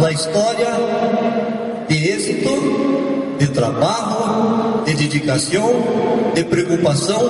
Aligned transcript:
La 0.00 0.10
historia 0.10 0.70
de 1.88 2.14
éxito, 2.14 2.50
de 3.38 3.46
trabajo, 3.48 4.82
de 4.86 4.94
dedicación, 4.94 5.70
de 6.34 6.44
preocupación 6.44 7.28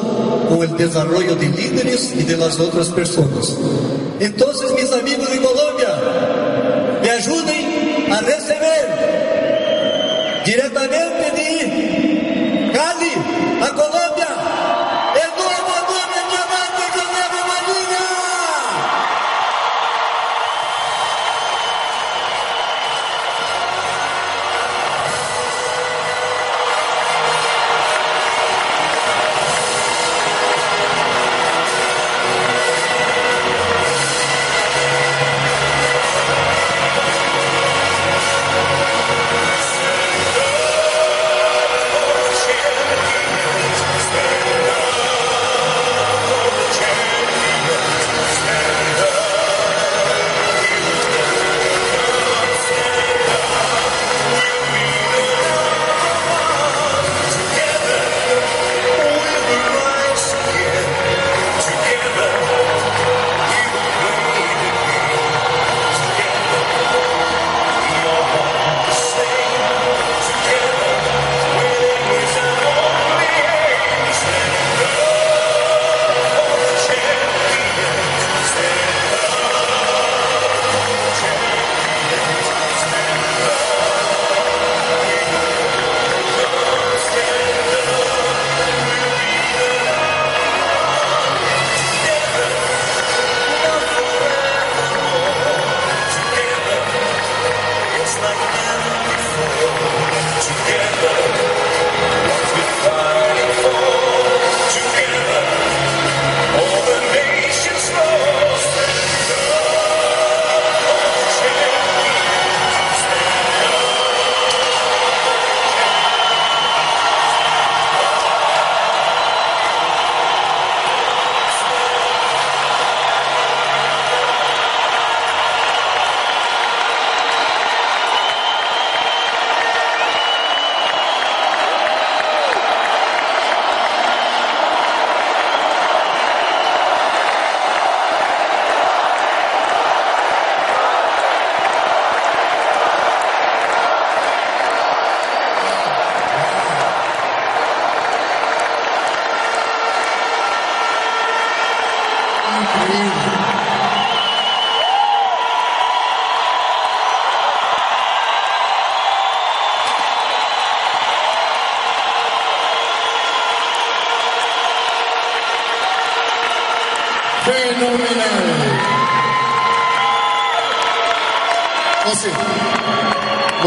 con 0.49 0.63
el 0.63 0.77
desarrollo 0.77 1.35
de 1.37 1.49
líderes 1.49 2.15
y 2.19 2.23
de 2.23 2.37
las 2.37 2.59
otras 2.61 2.89
personas. 2.89 3.57
Entonces, 4.21 4.73
mis 4.73 4.93
amigos 4.93 5.31
de 5.31 5.39
Colombia, 5.39 5.89
me 7.03 7.11
ayuden 7.11 8.13
a 8.13 8.21
recibir 8.21 9.12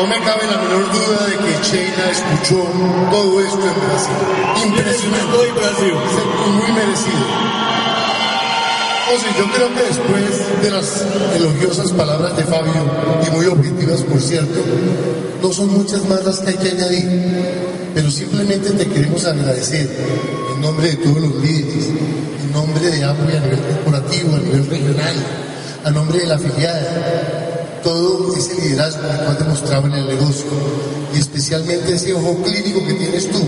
no 0.06 0.12
me 0.12 0.24
cabe 0.24 0.46
la 0.46 0.58
menor 0.58 0.86
duda 0.92 1.26
de 1.26 1.38
que 1.38 1.68
Sheila 1.68 2.12
escuchó 2.12 2.64
todo 3.10 3.42
esto 3.42 3.60
en 3.60 3.76
Brasil. 3.88 4.68
Impresionante. 4.68 5.52
Brasil. 5.56 5.94
Muy 6.54 6.72
merecido. 6.74 7.26
José, 9.08 9.28
yo 9.38 9.52
creo 9.52 9.74
que 9.74 9.82
después 9.82 10.62
de 10.62 10.72
las 10.72 11.06
elogiosas 11.36 11.92
palabras 11.94 12.38
de 12.38 12.44
Fabio, 12.44 12.74
y 13.26 13.32
muy 13.32 13.46
objetivas 13.48 14.04
por 14.04 14.22
cierto, 14.22 14.62
no 15.42 15.52
son 15.52 15.74
muchas 15.74 16.06
más 16.06 16.24
las 16.24 16.40
que 16.40 16.50
hay 16.50 16.58
que 16.58 16.70
añadir, 16.70 17.10
pero 17.96 18.12
simplemente 18.12 18.72
te 18.72 18.88
queremos 18.88 19.26
agradecer 19.26 19.90
en 20.54 20.62
nombre 20.62 20.90
de 20.90 20.98
todos 20.98 21.18
los 21.18 21.36
líderes, 21.36 21.88
en 22.44 22.52
nombre 22.52 22.92
de 22.92 23.04
AMWE 23.04 23.38
a 23.38 23.40
nivel 23.40 23.60
corporativo, 23.60 24.36
a 24.36 24.40
nivel 24.40 24.68
regional, 24.68 25.16
a 25.84 25.92
nombre 25.92 26.20
de 26.20 26.28
la 26.28 26.36
afiliada, 26.36 27.45
todo 27.86 28.36
ese 28.36 28.60
liderazgo 28.60 29.04
que 29.04 29.16
tú 29.16 29.30
has 29.30 29.40
demostrado 29.40 29.86
en 29.86 29.94
el 29.94 30.08
negocio 30.08 30.48
y 31.14 31.20
especialmente 31.20 31.94
ese 31.94 32.14
ojo 32.16 32.42
clínico 32.42 32.84
que 32.84 32.96
tienes 32.96 33.30
tú 33.30 33.40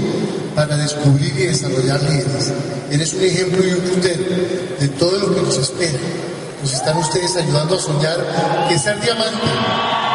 para 0.56 0.78
descubrir 0.78 1.34
y 1.36 1.48
desarrollar 1.48 2.00
líderes. 2.04 2.54
Eres 2.92 3.14
un 3.16 3.24
ejemplo 3.24 3.68
y 3.68 3.72
un 3.72 3.80
puntero 3.82 4.24
de 4.80 4.88
todo 4.90 5.18
lo 5.18 5.36
que 5.36 5.42
nos 5.42 5.58
espera. 5.58 6.00
Nos 6.62 6.72
están 6.72 6.98
ustedes 6.98 7.36
ayudando 7.36 7.76
a 7.76 7.80
soñar 7.80 8.68
que 8.70 8.78
ser 8.78 9.02
diamante 9.02 10.07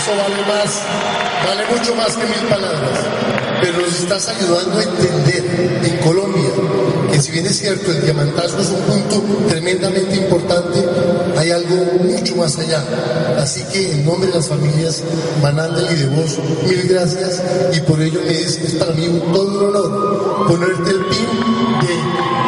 Eso 0.00 0.12
vale 0.16 0.40
más, 0.48 0.80
vale 1.44 1.78
mucho 1.78 1.94
más 1.94 2.16
que 2.16 2.24
mil 2.24 2.48
palabras. 2.48 3.00
Pero 3.60 3.80
nos 3.80 3.94
estás 4.00 4.28
ayudando 4.28 4.78
a 4.78 4.82
entender 4.82 5.80
en 5.84 5.96
Colombia 5.98 6.48
que 7.12 7.20
si 7.20 7.30
bien 7.32 7.44
es 7.44 7.58
cierto 7.58 7.90
el 7.90 8.00
diamantazo 8.00 8.60
es 8.60 8.70
un 8.70 8.80
punto 8.80 9.22
tremendamente 9.46 10.16
importante, 10.16 10.82
hay 11.36 11.50
algo 11.50 11.76
mucho 12.02 12.34
más 12.36 12.58
allá. 12.58 12.82
Así 13.36 13.62
que 13.64 13.92
en 13.92 14.06
nombre 14.06 14.30
de 14.30 14.36
las 14.36 14.48
familias 14.48 15.02
Manandel 15.42 15.86
y 15.90 15.96
de 15.96 16.06
vos, 16.06 16.38
mil 16.66 16.82
gracias 16.88 17.42
y 17.74 17.80
por 17.80 18.00
ello 18.00 18.22
es, 18.22 18.56
es 18.56 18.76
para 18.76 18.92
mí 18.92 19.06
un 19.06 19.20
todo 19.34 19.48
un 19.48 19.66
honor 19.66 20.46
ponerte 20.48 20.92
el 20.92 21.04
pin 21.04 21.26
de 21.82 22.39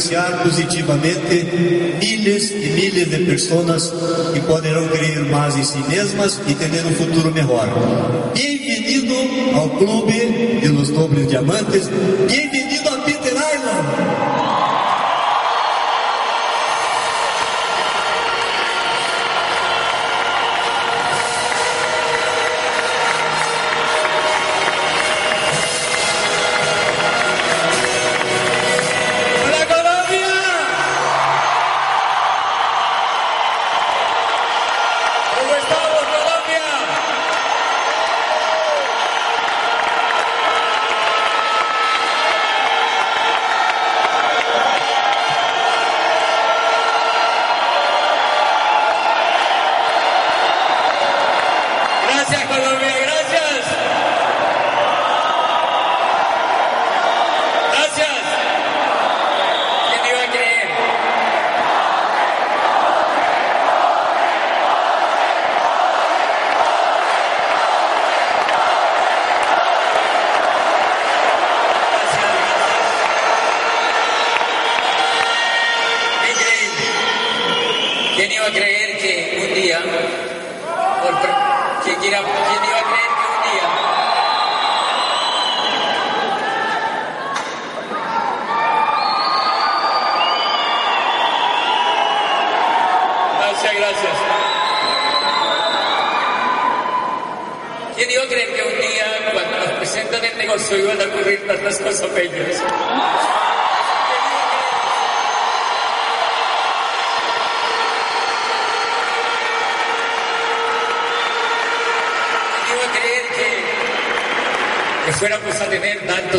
influenciar 0.00 0.42
positivamente 0.42 1.98
miles 2.00 2.52
y 2.52 2.70
miles 2.70 3.10
de 3.10 3.18
personas 3.18 3.92
que 4.32 4.40
podrán 4.40 4.88
creer 4.88 5.26
más 5.26 5.54
en 5.56 5.64
sí 5.64 5.78
mismas 5.88 6.40
y 6.46 6.54
tener 6.54 6.86
un 6.86 6.94
futuro 6.94 7.30
mejor. 7.30 7.68
Bienvenido 8.34 9.14
al 9.60 9.70
Club 9.78 10.06
de 10.06 10.68
los 10.70 10.94
Dobles 10.94 11.28
Diamantes. 11.28 11.90
Bienvenido 12.26 12.89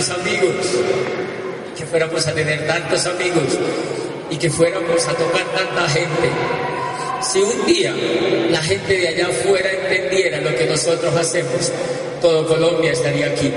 amigos? 0.09 0.55
Que 1.77 1.85
fuéramos 1.85 2.25
a 2.27 2.33
tener 2.33 2.65
tantos 2.65 3.05
amigos 3.05 3.57
y 4.29 4.37
que 4.37 4.49
fuéramos 4.49 5.07
a 5.07 5.13
tocar 5.13 5.45
tanta 5.55 5.87
gente. 5.89 6.29
Si 7.21 7.41
un 7.41 7.65
día 7.65 7.93
la 8.49 8.61
gente 8.61 8.97
de 8.97 9.07
allá 9.07 9.27
afuera 9.27 9.69
entendiera 9.71 10.41
lo 10.41 10.55
que 10.55 10.65
nosotros 10.65 11.15
hacemos, 11.15 11.71
todo 12.21 12.47
Colombia 12.47 12.91
estaría 12.91 13.27
aquí. 13.27 13.51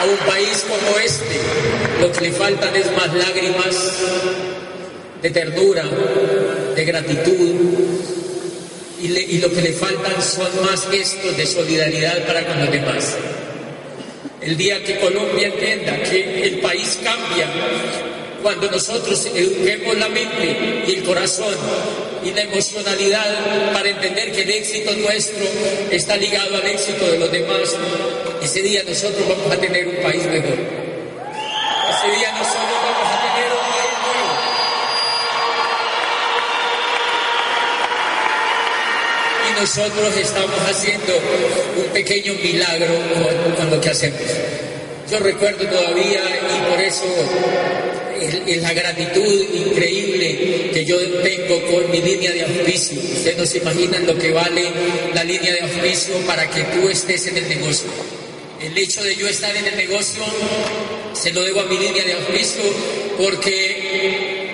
A 0.00 0.04
un 0.04 0.16
país 0.26 0.66
como 0.68 0.98
este, 0.98 1.40
lo 2.00 2.12
que 2.12 2.20
le 2.22 2.32
faltan 2.32 2.74
es 2.74 2.90
más 2.92 3.14
lágrimas 3.14 3.74
de 5.22 5.30
ternura, 5.30 5.84
de 6.76 6.84
gratitud, 6.84 7.93
y, 9.04 9.38
lo 9.38 9.52
que 9.52 9.60
le 9.60 9.72
faltan 9.72 10.14
son 10.22 10.64
más 10.64 10.88
gestos 10.88 11.36
de 11.36 11.44
solidaridad 11.44 12.26
para 12.26 12.46
con 12.46 12.58
los 12.58 12.70
demás. 12.70 13.16
El 14.40 14.56
día 14.56 14.82
que 14.82 14.98
Colombia 14.98 15.48
entienda 15.48 16.02
que 16.02 16.42
el 16.44 16.60
país 16.60 16.98
cambia, 17.04 17.46
cuando 18.42 18.70
nosotros 18.70 19.26
eduquemos 19.34 19.96
la 19.98 20.08
mente 20.08 20.84
y 20.86 20.92
el 20.92 21.02
corazón 21.02 21.54
y 22.22 22.30
la 22.30 22.42
emocionalidad 22.42 23.72
para 23.74 23.90
entender 23.90 24.32
que 24.32 24.42
el 24.42 24.50
éxito 24.50 24.92
nuestro 24.96 25.44
está 25.90 26.16
ligado 26.16 26.56
al 26.56 26.66
éxito 26.66 27.06
de 27.06 27.18
los 27.18 27.30
demás, 27.30 27.76
ese 28.42 28.62
día 28.62 28.82
nosotros 28.86 29.28
vamos 29.28 29.52
a 29.52 29.60
tener 29.60 29.86
un 29.86 29.96
país 29.96 30.24
mejor. 30.24 30.58
Ese 31.90 32.16
día 32.16 32.32
nosotros 32.32 32.78
vamos 32.82 33.08
a 33.12 33.34
tener 33.34 33.52
un 33.52 33.58
país 33.58 33.92
nuevo. 34.06 34.44
Nosotros 39.60 40.16
estamos 40.16 40.58
haciendo 40.68 41.12
un 41.76 41.92
pequeño 41.92 42.34
milagro 42.34 42.94
con, 43.56 43.70
lo 43.70 43.80
que 43.80 43.90
hacemos. 43.90 44.20
Yo 45.10 45.18
recuerdo 45.20 45.66
todavía 45.68 46.20
y 46.56 46.70
por 46.70 46.80
eso 46.80 47.04
es- 48.20 48.56
es 48.56 48.62
la 48.62 48.72
gratitud 48.72 49.44
increíble 49.54 50.70
que 50.72 50.84
yo 50.84 50.98
tengo 51.22 51.60
con 51.70 51.90
mi 51.90 52.00
línea 52.00 52.32
de 52.32 52.42
auspicio. 52.44 52.98
Ustedes 53.00 53.36
no 53.36 53.46
se 53.46 53.58
imaginan 53.58 54.06
lo 54.06 54.16
que 54.18 54.30
vale 54.32 54.64
la 55.14 55.24
línea 55.24 55.52
de 55.52 55.60
auspicio 55.60 56.14
para 56.26 56.48
que 56.48 56.62
tú 56.64 56.88
estés 56.88 57.26
en 57.26 57.36
el 57.36 57.48
negocio. 57.48 57.88
El 58.62 58.76
hecho 58.78 59.02
de 59.02 59.14
yo 59.16 59.28
estar 59.28 59.54
en 59.54 59.66
el 59.66 59.76
negocio 59.76 60.22
se 61.12 61.32
lo 61.32 61.42
debo 61.42 61.60
a 61.60 61.64
mi 61.64 61.76
línea 61.76 62.02
de 62.04 62.14
auspicio 62.14 62.62
porque 63.18 64.48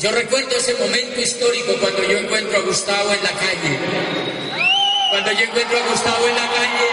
yo 0.00 0.10
recuerdo 0.10 0.56
ese 0.56 0.74
momento 0.74 1.20
histórico 1.20 1.74
cuando 1.80 2.02
yo 2.02 2.18
encuentro 2.18 2.58
a 2.58 2.62
Gustavo 2.62 3.12
en 3.12 3.22
la 3.22 3.30
calle. 3.30 3.78
Cuando 5.12 5.30
yo 5.30 5.40
encuentro 5.40 5.76
a 5.76 5.88
Gustavo 5.90 6.26
en 6.26 6.34
la 6.34 6.48
calle, 6.48 6.88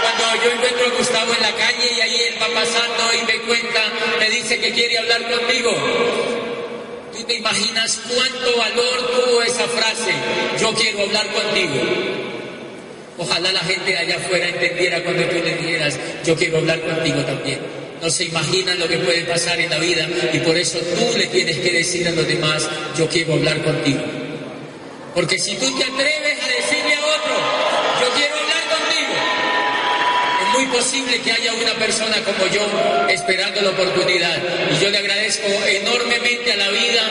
cuando 0.00 0.42
yo 0.42 0.50
encuentro 0.52 0.86
a 0.86 0.96
Gustavo 0.96 1.34
en 1.34 1.42
la 1.42 1.52
calle 1.52 1.92
y 1.94 2.00
ahí 2.00 2.16
él 2.28 2.34
va 2.40 2.48
pasando 2.54 3.02
y 3.12 3.26
me 3.26 3.42
cuenta, 3.46 3.80
me 4.18 4.30
dice 4.30 4.58
que 4.58 4.72
quiere 4.72 4.96
hablar 4.96 5.20
conmigo. 5.30 5.70
¿Tú 7.12 7.22
te 7.24 7.34
imaginas 7.34 8.00
cuánto 8.08 8.56
valor 8.56 9.10
tuvo 9.10 9.42
esa 9.42 9.68
frase? 9.68 10.14
Yo 10.58 10.72
quiero 10.76 11.02
hablar 11.02 11.26
contigo. 11.26 11.74
Ojalá 13.18 13.52
la 13.52 13.60
gente 13.60 13.98
allá 13.98 14.16
afuera 14.16 14.48
entendiera 14.48 15.02
cuando 15.04 15.24
tú 15.24 15.34
le 15.44 15.56
dijeras, 15.56 15.98
yo 16.24 16.34
quiero 16.36 16.56
hablar 16.56 16.80
contigo 16.80 17.20
también. 17.26 17.60
No 18.00 18.08
se 18.08 18.24
imaginan 18.24 18.80
lo 18.80 18.88
que 18.88 18.96
puede 18.96 19.24
pasar 19.24 19.60
en 19.60 19.68
la 19.68 19.78
vida 19.78 20.08
y 20.32 20.38
por 20.38 20.56
eso 20.56 20.78
tú 20.78 21.18
le 21.18 21.26
tienes 21.26 21.58
que 21.58 21.70
decir 21.70 22.08
a 22.08 22.12
los 22.12 22.26
demás, 22.26 22.66
yo 22.96 23.06
quiero 23.08 23.34
hablar 23.34 23.62
contigo. 23.62 24.21
Porque 25.14 25.38
si 25.38 25.56
tú 25.56 25.70
te 25.76 25.84
atreves 25.84 26.42
a 26.42 26.48
decirle 26.48 26.94
a 26.94 27.00
otro, 27.00 27.34
yo 28.00 28.08
quiero 28.16 28.34
hablar 28.34 28.62
contigo, 28.78 29.14
es 30.42 30.58
muy 30.58 30.66
posible 30.66 31.20
que 31.20 31.32
haya 31.32 31.52
una 31.52 31.74
persona 31.74 32.16
como 32.24 32.46
yo 32.46 32.62
esperando 33.10 33.60
la 33.60 33.70
oportunidad. 33.70 34.38
Y 34.72 34.82
yo 34.82 34.90
le 34.90 34.98
agradezco 34.98 35.48
enormemente 35.66 36.52
a 36.52 36.56
la 36.56 36.68
vida 36.70 37.02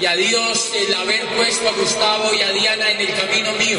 y 0.00 0.04
a 0.06 0.16
Dios 0.16 0.72
el 0.76 0.94
haber 0.94 1.24
puesto 1.36 1.68
a 1.68 1.72
Gustavo 1.72 2.34
y 2.34 2.42
a 2.42 2.52
Diana 2.52 2.90
en 2.90 3.00
el 3.00 3.14
camino 3.14 3.52
mío. 3.52 3.78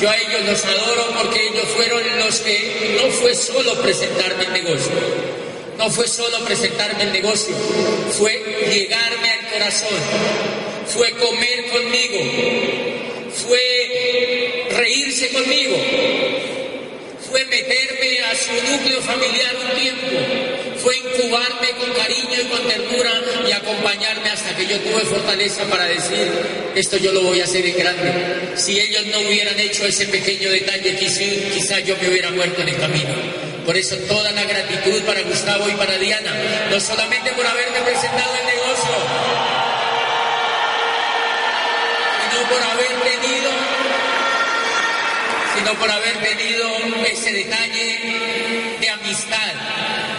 Yo 0.00 0.08
a 0.08 0.16
ellos 0.16 0.40
los 0.46 0.64
adoro 0.64 1.14
porque 1.18 1.48
ellos 1.48 1.66
fueron 1.74 2.18
los 2.20 2.38
que 2.40 2.98
no 3.02 3.10
fue 3.10 3.34
solo 3.34 3.74
presentarme 3.82 4.44
el 4.44 4.52
negocio. 4.52 4.92
No 5.76 5.90
fue 5.90 6.08
solo 6.08 6.44
presentarme 6.44 7.04
el 7.04 7.12
negocio, 7.12 7.54
fue 8.18 8.32
llegarme 8.68 9.30
al 9.30 9.52
corazón, 9.52 9.88
fue 10.88 11.10
comer 11.12 11.66
conmigo, 11.70 12.18
fue 13.34 14.68
reírse 14.70 15.28
conmigo, 15.30 15.76
fue 17.30 17.44
meterme 17.44 18.18
a 18.20 18.34
su 18.34 18.72
núcleo 18.72 19.02
familiar 19.02 19.54
un 19.56 19.78
tiempo, 19.78 20.06
fue 20.82 20.96
incubarme 20.96 21.68
con 21.78 21.92
cariño 21.92 22.40
y 22.40 22.44
con 22.44 22.66
ternura 22.66 23.12
y 23.46 23.52
acompañarme 23.52 24.30
hasta 24.30 24.56
que 24.56 24.66
yo 24.66 24.78
tuve 24.80 25.00
fortaleza 25.02 25.64
para 25.64 25.84
decir, 25.86 26.30
esto 26.74 26.96
yo 26.96 27.12
lo 27.12 27.22
voy 27.22 27.40
a 27.40 27.44
hacer 27.44 27.66
en 27.66 27.76
grande. 27.76 28.12
Si 28.56 28.80
ellos 28.80 29.06
no 29.06 29.20
hubieran 29.20 29.58
hecho 29.60 29.84
ese 29.84 30.06
pequeño 30.06 30.50
detalle, 30.50 30.96
quizá, 30.96 31.80
yo 31.80 31.96
me 32.00 32.08
hubiera 32.08 32.30
muerto 32.30 32.62
en 32.62 32.68
el 32.68 32.76
camino. 32.76 33.14
Por 33.66 33.76
eso 33.76 33.96
toda 34.08 34.32
la 34.32 34.44
gratitud 34.44 35.02
para 35.02 35.20
Gustavo 35.22 35.68
y 35.68 35.72
para 35.72 35.98
Diana, 35.98 36.32
no 36.70 36.80
solamente 36.80 37.30
por 37.32 37.46
haberme 37.46 37.80
presentado 37.82 38.34
el 38.34 38.46
negocio, 38.46 39.57
sino 42.38 42.50
por 42.50 42.62
haber 42.62 42.92
tenido, 43.02 43.50
sino 45.56 45.74
por 45.74 45.90
haber 45.90 46.16
tenido 46.18 46.68
ese 47.06 47.32
detalle 47.32 48.76
de 48.80 48.88
amistad, 48.90 49.52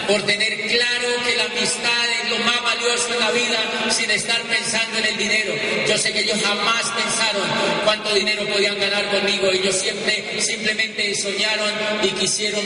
por 0.06 0.22
tener 0.22 0.66
claro 0.68 1.08
que 1.24 1.36
la 1.36 1.44
amistad 1.44 2.08
es 2.22 2.30
lo 2.30 2.38
más 2.40 2.62
valioso 2.62 3.14
en 3.14 3.20
la 3.20 3.30
vida 3.30 3.58
sin 3.90 4.10
estar 4.10 4.42
pensando 4.42 4.98
en 4.98 5.06
el 5.06 5.16
dinero. 5.16 5.54
Yo 5.88 5.96
sé 5.96 6.12
que 6.12 6.20
ellos 6.20 6.38
jamás 6.42 6.90
pensaron 6.90 7.42
cuánto 7.84 8.12
dinero 8.14 8.44
podían 8.46 8.78
ganar 8.78 9.08
conmigo. 9.10 9.50
Ellos 9.50 9.76
siempre 9.76 10.42
simplemente 10.42 11.14
soñaron 11.14 11.72
y 12.02 12.08
quisieron 12.08 12.64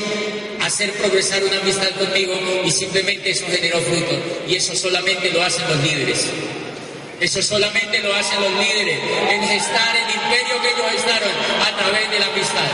hacer 0.62 0.92
progresar 0.94 1.44
una 1.44 1.60
amistad 1.60 1.90
conmigo 1.90 2.34
y 2.64 2.70
simplemente 2.70 3.30
eso 3.30 3.46
generó 3.46 3.80
fruto. 3.82 4.44
Y 4.48 4.56
eso 4.56 4.74
solamente 4.74 5.30
lo 5.30 5.42
hacen 5.42 5.68
los 5.68 5.82
líderes. 5.82 6.28
Eso 7.24 7.40
solamente 7.40 8.00
lo 8.00 8.14
hacen 8.14 8.38
los 8.38 8.52
líderes, 8.52 9.00
en 9.30 9.42
gestar 9.42 9.96
el 9.96 10.14
imperio 10.14 10.60
que 10.60 10.68
ellos 10.68 10.92
gestaron 10.92 11.30
a 11.62 11.74
través 11.74 12.10
de 12.10 12.18
la 12.20 12.26
amistad. 12.26 12.70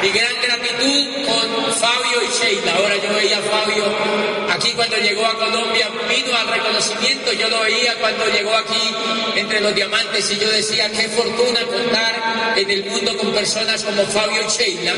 Mi 0.00 0.10
gran 0.10 0.32
gratitud 0.40 1.26
con 1.26 1.74
Fabio 1.74 2.22
y 2.22 2.28
Sheila. 2.28 2.76
Ahora 2.76 2.96
yo 2.98 3.12
veía 3.12 3.38
a 3.38 3.42
Fabio 3.42 3.84
aquí 4.48 4.72
cuando 4.74 4.96
llegó 4.96 5.26
a 5.26 5.36
Colombia, 5.36 5.90
vino 6.08 6.36
al 6.36 6.46
reconocimiento, 6.46 7.32
yo 7.32 7.48
lo 7.48 7.62
veía 7.62 7.96
cuando 7.98 8.26
llegó 8.26 8.54
aquí 8.54 8.94
entre 9.34 9.60
los 9.60 9.74
diamantes 9.74 10.30
y 10.30 10.38
yo 10.38 10.48
decía, 10.52 10.88
qué 10.90 11.08
fortuna 11.08 11.60
contar 11.66 12.54
en 12.56 12.70
el 12.70 12.84
mundo 12.84 13.18
con 13.18 13.32
personas 13.32 13.82
como 13.82 14.06
Fabio 14.06 14.40
y 14.46 14.50
Sheila 14.50 14.94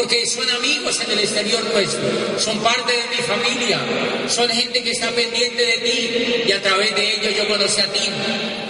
porque 0.00 0.24
son 0.24 0.48
amigos 0.48 0.98
en 1.04 1.10
el 1.10 1.18
exterior 1.18 1.62
nuestro, 1.74 2.00
son 2.38 2.58
parte 2.62 2.90
de 2.90 3.16
mi 3.16 3.22
familia, 3.22 3.78
son 4.28 4.48
gente 4.48 4.82
que 4.82 4.92
está 4.92 5.10
pendiente 5.10 5.62
de 5.62 5.76
ti 5.76 6.44
y 6.46 6.52
a 6.52 6.62
través 6.62 6.94
de 6.94 7.16
ellos 7.16 7.36
yo 7.36 7.46
conocí 7.46 7.82
a 7.82 7.92
ti 7.92 8.08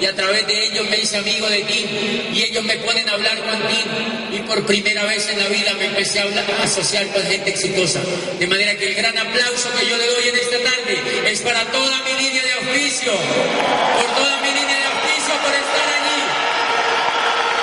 y 0.01 0.05
a 0.07 0.17
través 0.17 0.45
de 0.49 0.67
ellos 0.67 0.91
me 0.91 0.99
hice 0.99 1.19
amigo 1.19 1.49
de 1.49 1.61
ti 1.61 1.87
y 2.35 2.43
ellos 2.43 2.65
me 2.65 2.77
ponen 2.79 3.09
a 3.09 3.13
hablar 3.13 3.39
con 3.45 3.61
ti 3.69 4.37
y 4.37 4.41
por 4.41 4.67
primera 4.67 5.05
vez 5.05 5.29
en 5.29 5.39
la 5.39 5.47
vida 5.47 5.73
me 5.75 5.85
empecé 5.85 6.19
a, 6.19 6.25
hablar, 6.25 6.45
a 6.51 6.65
asociar 6.65 7.07
con 7.13 7.23
gente 7.23 7.51
exitosa. 7.51 8.01
De 8.41 8.47
manera 8.49 8.77
que 8.77 8.89
el 8.89 8.95
gran 8.97 9.17
aplauso 9.17 9.71
que 9.79 9.87
yo 9.87 9.97
le 9.97 10.07
doy 10.09 10.29
en 10.31 10.37
esta 10.37 10.59
tarde 10.59 11.31
es 11.31 11.41
para 11.43 11.65
toda 11.71 11.97
mi 12.03 12.13
línea 12.25 12.43
de 12.43 12.53
auspicio, 12.55 13.13
por 13.13 14.17
toda 14.17 14.41
mi 14.41 14.49
línea 14.49 14.77
de 14.79 14.85
auspicio 14.85 15.35
por 15.45 15.55
estar 15.55 15.89
allí, 15.95 16.23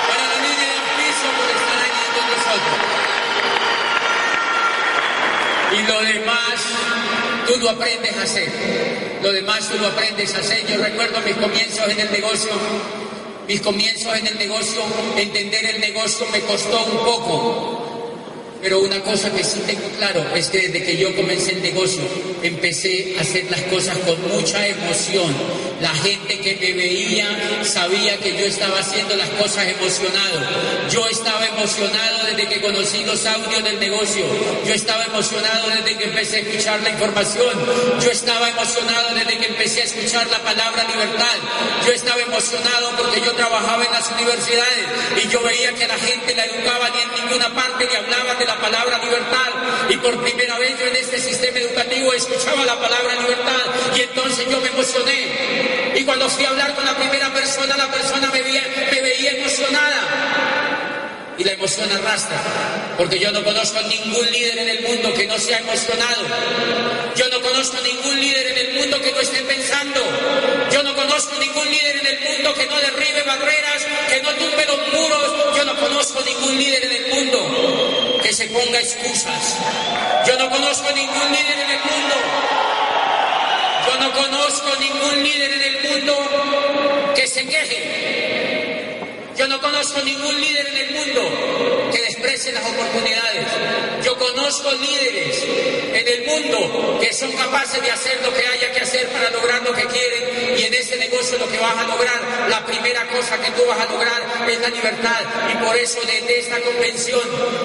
para 0.08 0.24
la 0.24 0.38
línea 0.40 0.68
de 0.72 0.76
auspicio 0.80 1.28
por 1.36 1.48
estar 1.52 1.78
allí 1.84 2.04
con 2.16 2.26
nosotros. 2.32 2.98
Y 5.70 5.77
lo 5.88 6.02
demás, 6.02 6.60
tú 7.46 7.58
lo 7.60 7.70
aprendes 7.70 8.16
a 8.16 8.22
hacer. 8.22 8.48
Lo 9.22 9.32
demás 9.32 9.68
tú 9.68 9.78
lo 9.78 9.88
aprendes 9.88 10.34
a 10.34 10.38
hacer. 10.38 10.66
Yo 10.66 10.76
recuerdo 10.78 11.20
mis 11.22 11.36
comienzos 11.36 11.88
en 11.88 12.00
el 12.00 12.12
negocio. 12.12 12.52
Mis 13.48 13.60
comienzos 13.62 14.14
en 14.14 14.26
el 14.26 14.38
negocio, 14.38 14.82
entender 15.16 15.64
el 15.64 15.80
negocio 15.80 16.26
me 16.30 16.40
costó 16.40 16.84
un 16.84 16.98
poco. 16.98 17.77
Pero 18.60 18.80
una 18.80 19.00
cosa 19.02 19.30
que 19.32 19.44
sí 19.44 19.60
tengo 19.66 19.88
claro 19.98 20.24
es 20.34 20.48
que 20.48 20.68
desde 20.68 20.84
que 20.84 20.96
yo 20.96 21.14
comencé 21.14 21.52
el 21.52 21.62
negocio 21.62 22.02
empecé 22.42 23.14
a 23.18 23.22
hacer 23.22 23.46
las 23.50 23.62
cosas 23.62 23.96
con 23.98 24.20
mucha 24.28 24.66
emoción. 24.66 25.32
La 25.80 25.94
gente 25.94 26.40
que 26.40 26.56
me 26.56 26.72
veía 26.72 27.28
sabía 27.62 28.16
que 28.18 28.36
yo 28.36 28.46
estaba 28.46 28.80
haciendo 28.80 29.14
las 29.14 29.28
cosas 29.30 29.66
emocionado. 29.66 30.40
Yo 30.90 31.06
estaba 31.06 31.46
emocionado 31.46 32.24
desde 32.26 32.48
que 32.48 32.60
conocí 32.60 33.04
los 33.04 33.24
audios 33.26 33.62
del 33.62 33.78
negocio. 33.78 34.24
Yo 34.66 34.74
estaba 34.74 35.04
emocionado 35.04 35.68
desde 35.70 35.96
que 35.96 36.04
empecé 36.04 36.38
a 36.38 36.40
escuchar 36.40 36.80
la 36.80 36.90
información. 36.90 37.54
Yo 38.02 38.10
estaba 38.10 38.48
emocionado 38.48 39.14
desde 39.14 39.38
que 39.38 39.46
empecé 39.46 39.82
a 39.82 39.84
escuchar 39.84 40.26
la 40.30 40.42
palabra 40.42 40.82
libertad. 40.82 41.36
Yo 41.86 41.92
estaba 41.92 42.20
emocionado 42.22 42.96
porque 42.96 43.20
yo 43.20 43.32
trabajaba 43.34 43.84
en 43.84 43.92
las 43.92 44.10
universidades 44.10 44.86
y 45.22 45.28
yo 45.28 45.40
veía 45.42 45.72
que 45.74 45.86
la 45.86 45.98
gente 45.98 46.34
la 46.34 46.44
educaba 46.44 46.90
ni 46.90 47.00
en 47.02 47.24
ninguna 47.24 47.54
parte 47.54 47.86
ni 47.86 47.94
hablaba 47.94 48.34
de 48.34 48.47
la 48.48 48.58
palabra 48.58 48.98
libertad. 48.98 49.50
Y 49.90 49.96
por 49.98 50.20
primera 50.22 50.58
vez 50.58 50.76
yo 50.78 50.86
en 50.86 50.96
este 50.96 51.20
sistema 51.20 51.58
educativo 51.58 52.12
escuchaba 52.14 52.64
la 52.64 52.80
palabra 52.80 53.14
libertad 53.14 53.62
y 53.94 54.00
entonces 54.00 54.46
yo 54.50 54.60
me 54.60 54.68
emocioné. 54.68 55.92
Y 55.94 56.04
cuando 56.04 56.28
fui 56.28 56.44
a 56.44 56.48
hablar 56.48 56.74
con 56.74 56.84
la 56.84 56.96
primera 56.96 57.32
persona, 57.32 57.76
la 57.76 57.90
persona 57.90 58.30
me 58.32 58.42
veía, 58.42 58.64
me 58.90 59.00
veía 59.02 59.32
emocionada. 59.32 60.34
Y 61.36 61.44
la 61.44 61.52
emoción 61.52 61.88
arrastra, 61.92 62.36
porque 62.96 63.20
yo 63.20 63.30
no 63.30 63.44
conozco 63.44 63.80
ningún 63.82 64.28
líder 64.28 64.58
en 64.58 64.68
el 64.70 64.82
mundo 64.82 65.14
que 65.14 65.24
no 65.28 65.38
sea 65.38 65.58
emocionado. 65.58 66.22
Yo 67.14 67.28
no 67.28 67.40
conozco 67.40 67.76
ningún 67.80 68.18
líder 68.18 68.48
en 68.48 68.58
el 68.58 68.74
mundo 68.74 69.00
que 69.00 69.12
no 69.12 69.20
esté 69.20 69.42
pensando. 69.42 70.00
Yo 70.72 70.82
no 70.82 70.96
conozco 70.96 71.38
ningún 71.38 71.70
líder 71.70 71.98
en 71.98 72.06
el 72.08 72.18
mundo 72.28 72.54
que 72.54 72.66
no 72.66 72.76
derribe 72.76 73.22
barreras, 73.22 73.86
que 74.08 74.22
no 74.22 74.30
tumbe 74.30 74.66
los 74.66 74.92
muros. 74.92 75.56
Yo 75.56 75.64
no 75.64 75.76
conozco 75.76 76.20
ningún 76.22 76.58
líder 76.58 76.84
en 76.84 76.92
el 76.92 77.14
mundo 77.14 77.87
que 78.28 78.34
se 78.34 78.46
ponga 78.48 78.78
excusas. 78.78 79.56
Yo 80.26 80.36
no 80.36 80.50
conozco 80.50 80.92
ningún 80.94 81.32
líder 81.32 81.60
en 81.60 81.70
el 81.70 81.78
mundo 81.78 82.14
yo 83.86 83.96
no 84.00 84.12
conozco 84.12 84.68
ningún 84.78 85.22
líder 85.22 85.50
en 85.50 85.62
el 85.62 85.88
mundo 85.88 87.14
que 87.16 87.26
se 87.26 87.46
queje. 87.46 88.98
Yo 89.34 89.48
no 89.48 89.58
conozco 89.62 90.02
ningún 90.02 90.38
líder 90.42 90.66
en 90.66 90.76
el 90.76 90.90
mundo 90.94 91.77
desprecie 92.48 92.52
las 92.52 92.64
oportunidades. 92.66 93.46
Yo 94.04 94.16
conozco 94.18 94.72
líderes 94.72 95.44
en 95.92 96.08
el 96.08 96.26
mundo 96.26 96.98
que 97.00 97.12
son 97.12 97.32
capaces 97.32 97.82
de 97.82 97.90
hacer 97.90 98.20
lo 98.22 98.32
que 98.32 98.46
haya 98.46 98.72
que 98.72 98.80
hacer 98.80 99.08
para 99.08 99.30
lograr 99.30 99.62
lo 99.62 99.72
que 99.72 99.84
quieren 99.86 100.58
y 100.58 100.62
en 100.62 100.74
ese 100.74 100.96
negocio 100.96 101.38
lo 101.38 101.48
que 101.48 101.58
vas 101.58 101.76
a 101.76 101.86
lograr, 101.86 102.48
la 102.48 102.64
primera 102.64 103.06
cosa 103.08 103.40
que 103.40 103.50
tú 103.52 103.62
vas 103.66 103.78
a 103.78 103.90
lograr 103.90 104.22
es 104.48 104.60
la 104.60 104.68
libertad 104.68 105.20
y 105.52 105.64
por 105.64 105.76
eso 105.76 106.00
desde 106.06 106.38
esta 106.40 106.60
convención, 106.60 107.20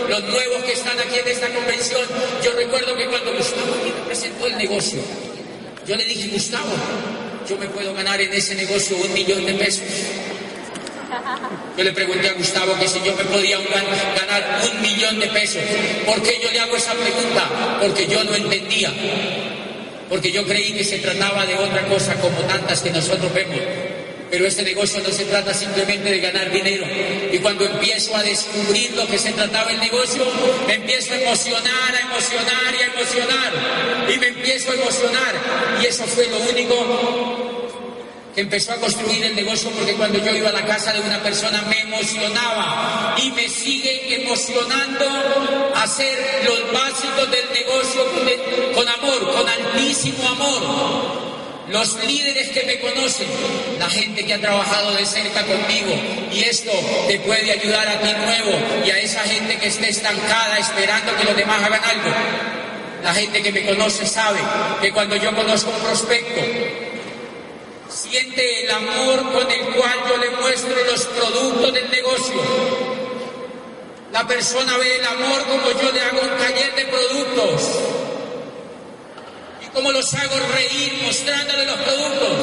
los 0.08 0.24
nuevos 0.24 0.64
que 0.64 0.74
están 0.74 1.00
aquí 1.00 1.20
en 1.20 1.28
esta 1.28 1.50
convención, 1.50 2.08
yo 2.44 2.52
recuerdo 2.54 2.96
que 2.96 3.06
cuando 3.08 3.34
Gustavo 3.34 3.76
me 3.84 4.06
presentó 4.06 4.48
el 4.48 4.58
negocio, 4.58 5.00
yo 5.86 5.96
le 5.96 6.06
dije, 6.06 6.30
Gustavo, 6.30 6.72
yo 7.48 7.58
me 7.58 7.68
puedo 7.68 7.94
ganar 7.94 8.20
en 8.22 8.34
ese 8.34 8.56
negocio 8.56 8.96
un 8.98 9.14
millón 9.14 9.46
de 9.46 9.54
pesos. 9.56 9.84
Yo 11.78 11.84
le 11.84 11.92
pregunté 11.92 12.30
a 12.30 12.34
Gustavo 12.34 12.78
que 12.80 12.88
si 12.88 13.02
yo 13.04 13.16
me 13.16 13.24
podía 13.26 13.58
ganar 13.58 14.62
un 14.72 14.82
millón 14.82 15.20
de 15.20 15.28
pesos. 15.28 15.62
¿Por 16.06 16.22
qué 16.22 16.40
yo 16.42 16.52
le 16.52 16.60
hago 16.60 16.76
esa 16.76 16.94
pregunta? 16.94 17.80
Porque 17.82 18.08
yo 18.08 18.24
no 18.24 18.36
entendía. 18.36 18.92
Porque 20.08 20.32
yo 20.32 20.46
creí 20.46 20.74
que 20.74 20.84
se 20.84 21.00
trataba 21.00 21.46
de 21.46 21.56
otra 21.56 21.88
cosa 21.88 22.14
como 22.16 22.38
tantas 22.42 22.82
que 22.82 22.92
nosotros 22.92 23.34
vemos. 23.34 23.60
Pero 24.30 24.48
este 24.48 24.64
negocio 24.64 25.02
no 25.04 25.12
se 25.12 25.26
trata 25.26 25.54
simplemente 25.54 26.10
de 26.10 26.20
ganar 26.20 26.52
dinero. 26.52 26.86
Y 27.32 27.38
cuando 27.40 27.66
empiezo 27.66 28.16
a 28.16 28.24
descubrir 28.24 28.94
lo 28.96 29.08
que 29.08 29.18
se 29.18 29.32
trataba 29.32 29.72
el 29.72 29.80
negocio, 29.80 30.26
me 30.68 30.76
empiezo 30.76 31.14
a 31.14 31.18
emocionar, 31.18 31.96
a 31.96 32.00
emocionar 32.00 32.74
y 32.80 32.82
a 32.82 33.00
emocionar. 33.00 34.12
Y 34.14 34.18
me 34.18 34.28
empiezo 34.28 34.72
a 34.72 34.76
emocionar. 34.76 35.36
Y 35.82 35.86
eso 35.86 36.04
fue 36.06 36.28
lo 36.28 36.38
único 36.50 37.43
que 38.34 38.42
empezó 38.42 38.74
a 38.74 38.78
construir 38.78 39.24
el 39.24 39.36
negocio 39.36 39.70
porque 39.72 39.94
cuando 39.94 40.18
yo 40.18 40.32
iba 40.32 40.50
a 40.50 40.54
la 40.54 40.66
casa 40.66 40.92
de 40.92 41.02
una 41.02 41.22
persona 41.22 41.62
me 41.64 41.82
emocionaba 41.82 43.16
y 43.22 43.32
me 43.32 43.48
sigue 43.48 44.24
emocionando 44.24 45.06
hacer 45.76 46.18
los 46.46 46.74
básicos 46.74 47.30
del 47.30 47.46
negocio 47.54 48.04
con, 48.74 48.88
amor, 48.88 49.34
con 49.34 49.48
altísimo 49.48 50.28
amor 50.28 51.24
los 51.70 51.96
líderes 52.06 52.50
que 52.50 52.64
me 52.66 52.80
conocen, 52.80 53.28
la 53.80 53.90
gente 53.90 54.26
que 54.26 54.34
ha 54.34 54.40
trabajado 54.40 54.92
de 54.94 55.06
cerca 55.06 55.44
conmigo. 55.44 55.96
Y 56.32 56.44
esto 56.44 56.72
te 57.08 57.20
puede 57.22 57.52
ayudar 57.52 57.88
a 57.88 58.00
ti 58.00 58.10
nuevo 58.14 58.52
y 58.86 58.92
a 58.92 59.00
esa 59.00 59.22
gente 59.22 59.58
que 59.58 59.68
esté 59.68 59.90
estancada 59.90 60.58
esperando 60.58 61.16
que 61.16 61.24
los 61.24 61.36
demás 61.36 61.64
hagan 61.64 61.84
algo. 61.84 62.16
La 63.02 63.14
gente 63.14 63.42
que 63.42 63.52
me 63.52 63.66
conoce 63.66 64.06
sabe 64.06 64.40
que 64.82 64.92
cuando 64.92 65.16
yo 65.16 65.34
conozco 65.34 65.72
un 65.72 65.84
prospecto, 65.84 66.42
siente 67.90 68.64
el 68.64 68.72
amor 68.72 69.34
con 69.34 69.52
el 69.52 69.76
cual 69.76 70.00
yo 70.10 70.18
le 70.18 70.30
muestro 70.32 70.76
los 70.86 71.06
productos 71.06 71.74
del 71.74 71.90
negocio. 71.92 72.42
La 74.12 74.28
persona 74.28 74.78
ve 74.78 74.98
el 74.98 75.06
amor 75.06 75.42
como 75.44 75.82
yo 75.82 75.92
le 75.92 76.02
hago 76.02 76.22
un 76.22 76.38
taller 76.38 76.76
de 76.76 76.86
productos 76.86 77.62
cómo 79.74 79.92
los 79.92 80.14
hago 80.14 80.36
reír 80.54 81.02
mostrándole 81.04 81.66
los 81.66 81.78
productos 81.78 82.38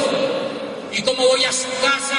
y 0.93 1.03
cómo 1.03 1.27
voy 1.29 1.45
a 1.45 1.53
su 1.53 1.69
casa 1.81 2.19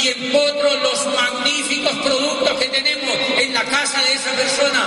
y 0.00 0.08
empotro 0.08 0.76
los 0.76 1.06
magníficos 1.06 1.92
productos 2.04 2.52
que 2.58 2.68
tenemos 2.68 3.16
en 3.38 3.52
la 3.52 3.64
casa 3.64 4.00
de 4.02 4.12
esa 4.12 4.30
persona. 4.30 4.86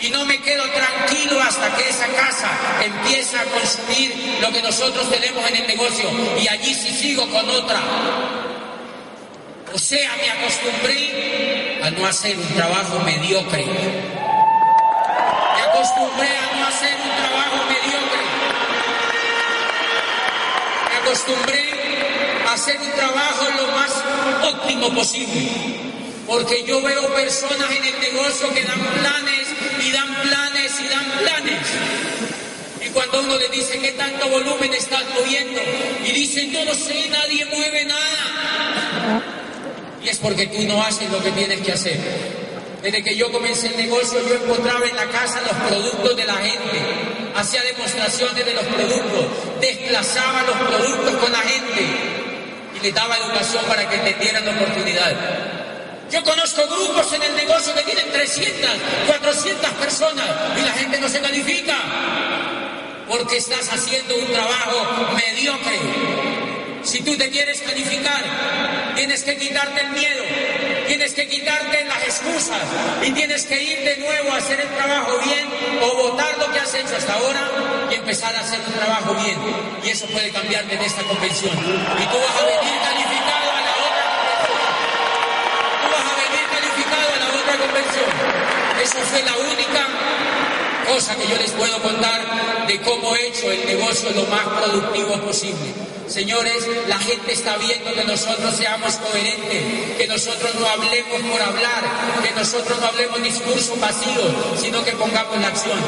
Y 0.00 0.10
no 0.10 0.24
me 0.24 0.40
quedo 0.40 0.62
tranquilo 0.70 1.31
que 1.76 1.88
esa 1.88 2.06
casa 2.08 2.50
empieza 2.84 3.40
a 3.40 3.44
consumir 3.44 4.38
lo 4.40 4.52
que 4.52 4.62
nosotros 4.62 5.10
tenemos 5.10 5.48
en 5.50 5.56
el 5.56 5.66
negocio. 5.66 6.08
Y 6.40 6.48
allí 6.48 6.74
sí 6.74 6.90
sigo 6.94 7.28
con 7.30 7.48
otra. 7.48 7.80
O 9.74 9.78
sea, 9.78 10.10
me 10.16 10.30
acostumbré 10.30 11.80
a 11.82 11.90
no 11.90 12.06
hacer 12.06 12.36
un 12.36 12.54
trabajo 12.54 13.00
mediocre 13.00 13.64
acostumbré 15.72 16.28
a 16.28 16.56
no 16.56 16.66
hacer 16.66 16.94
un 16.94 17.10
trabajo 17.16 17.56
mediocre. 17.66 18.22
Me 20.88 20.96
acostumbré 20.96 22.44
a 22.46 22.52
hacer 22.52 22.78
un 22.80 22.90
trabajo 22.92 23.46
lo 23.56 23.66
más 23.72 24.54
óptimo 24.54 24.94
posible. 24.94 25.50
Porque 26.26 26.64
yo 26.64 26.80
veo 26.80 27.12
personas 27.14 27.70
en 27.72 27.84
el 27.84 28.00
negocio 28.00 28.54
que 28.54 28.62
dan 28.62 28.78
planes 28.78 29.48
y 29.80 29.90
dan 29.90 30.14
planes 30.22 30.61
y 30.61 30.61
dan 30.88 31.04
planes. 31.18 31.66
Y 32.84 32.88
cuando 32.90 33.20
uno 33.20 33.36
le 33.38 33.48
dice 33.48 33.78
qué 33.78 33.92
tanto 33.92 34.28
volumen 34.28 34.72
estás 34.74 35.02
moviendo 35.14 35.60
y 36.04 36.12
dicen 36.12 36.50
yo 36.50 36.64
no 36.64 36.74
sé, 36.74 37.08
nadie 37.10 37.44
mueve 37.46 37.84
nada. 37.84 39.22
Y 40.02 40.08
es 40.08 40.18
porque 40.18 40.46
tú 40.48 40.62
no 40.62 40.82
haces 40.82 41.10
lo 41.10 41.22
que 41.22 41.30
tienes 41.30 41.60
que 41.60 41.72
hacer. 41.72 41.98
Desde 42.82 43.02
que 43.04 43.14
yo 43.16 43.30
comencé 43.30 43.68
el 43.68 43.76
negocio 43.76 44.18
yo 44.26 44.34
encontraba 44.34 44.84
en 44.84 44.96
la 44.96 45.06
casa 45.06 45.40
los 45.42 45.68
productos 45.68 46.16
de 46.16 46.24
la 46.24 46.34
gente, 46.34 46.80
hacía 47.36 47.62
demostraciones 47.62 48.44
de 48.44 48.54
los 48.54 48.64
productos, 48.64 49.26
desplazaba 49.60 50.42
los 50.42 50.56
productos 50.56 51.14
con 51.14 51.32
la 51.32 51.38
gente 51.38 51.86
y 52.76 52.80
les 52.82 52.92
daba 52.92 53.16
educación 53.16 53.64
para 53.68 53.88
que 53.88 53.94
entendieran 53.96 54.44
la 54.44 54.50
oportunidad. 54.50 55.51
Yo 56.12 56.22
conozco 56.22 56.66
grupos 56.66 57.12
en 57.14 57.22
el 57.22 57.34
negocio 57.34 57.74
que 57.74 57.82
tienen 57.82 58.12
300, 58.12 58.70
400 59.06 59.70
personas 59.72 60.26
y 60.58 60.60
la 60.60 60.72
gente 60.72 61.00
no 61.00 61.08
se 61.08 61.20
califica 61.20 61.74
porque 63.08 63.38
estás 63.38 63.72
haciendo 63.72 64.16
un 64.16 64.26
trabajo 64.26 65.12
mediocre. 65.14 65.78
Si 66.82 67.02
tú 67.02 67.16
te 67.16 67.30
quieres 67.30 67.60
calificar, 67.62 68.22
tienes 68.96 69.22
que 69.22 69.36
quitarte 69.36 69.80
el 69.80 69.90
miedo, 69.90 70.22
tienes 70.86 71.14
que 71.14 71.28
quitarte 71.28 71.84
las 71.84 72.02
excusas 72.02 72.62
y 73.02 73.12
tienes 73.12 73.46
que 73.46 73.62
ir 73.62 73.78
de 73.80 73.96
nuevo 73.98 74.32
a 74.32 74.36
hacer 74.36 74.60
el 74.60 74.68
trabajo 74.68 75.18
bien 75.24 75.48
o 75.82 75.96
votar 76.08 76.36
lo 76.38 76.52
que 76.52 76.58
has 76.58 76.74
hecho 76.74 76.96
hasta 76.96 77.14
ahora 77.14 77.88
y 77.90 77.94
empezar 77.94 78.34
a 78.34 78.40
hacer 78.40 78.60
un 78.66 78.72
trabajo 78.72 79.14
bien. 79.14 79.38
Y 79.84 79.90
eso 79.90 80.06
puede 80.06 80.30
cambiarte 80.30 80.74
en 80.74 80.82
esta 80.82 81.02
convención. 81.04 81.56
Y 81.56 82.06
tú 82.06 82.18
vas 82.18 82.36
a 82.36 82.46
venir 82.46 82.80
calificado 82.82 83.50
a 83.50 83.60
la 83.60 83.72
otra 83.86 84.04
convención. 84.16 84.62
Tú 85.82 85.88
vas 85.92 86.12
a 86.12 86.16
venir 86.16 86.46
calificado 86.50 87.22
a 87.72 87.80
la 87.80 87.80
otra 87.80 87.92
convención. 87.92 88.10
Eso 88.82 88.98
fue 89.10 89.22
la 89.22 89.36
única 89.36 89.86
cosa 90.86 91.16
que 91.16 91.26
yo 91.28 91.36
les 91.36 91.50
puedo 91.52 91.80
contar 91.82 92.66
de 92.66 92.80
cómo 92.80 93.14
he 93.16 93.28
hecho 93.28 93.50
el 93.50 93.64
negocio 93.66 94.10
lo 94.10 94.24
más 94.24 94.46
productivo 94.46 95.14
posible. 95.20 95.72
Señores, 96.08 96.66
la 96.88 96.98
gente 96.98 97.32
está 97.32 97.56
viendo 97.56 97.94
que 97.94 98.04
nosotros 98.04 98.54
seamos 98.56 98.96
coherentes, 98.96 99.96
que 99.96 100.06
nosotros 100.08 100.54
no 100.56 100.66
hablemos 100.68 101.22
por 101.30 101.40
hablar, 101.40 101.82
que 102.22 102.30
nosotros 102.32 102.78
no 102.80 102.86
hablemos 102.86 103.22
discursos 103.22 103.78
vacíos, 103.80 104.32
sino 104.60 104.84
que 104.84 104.92
pongamos 104.92 105.40
la 105.40 105.48
acción. 105.48 105.78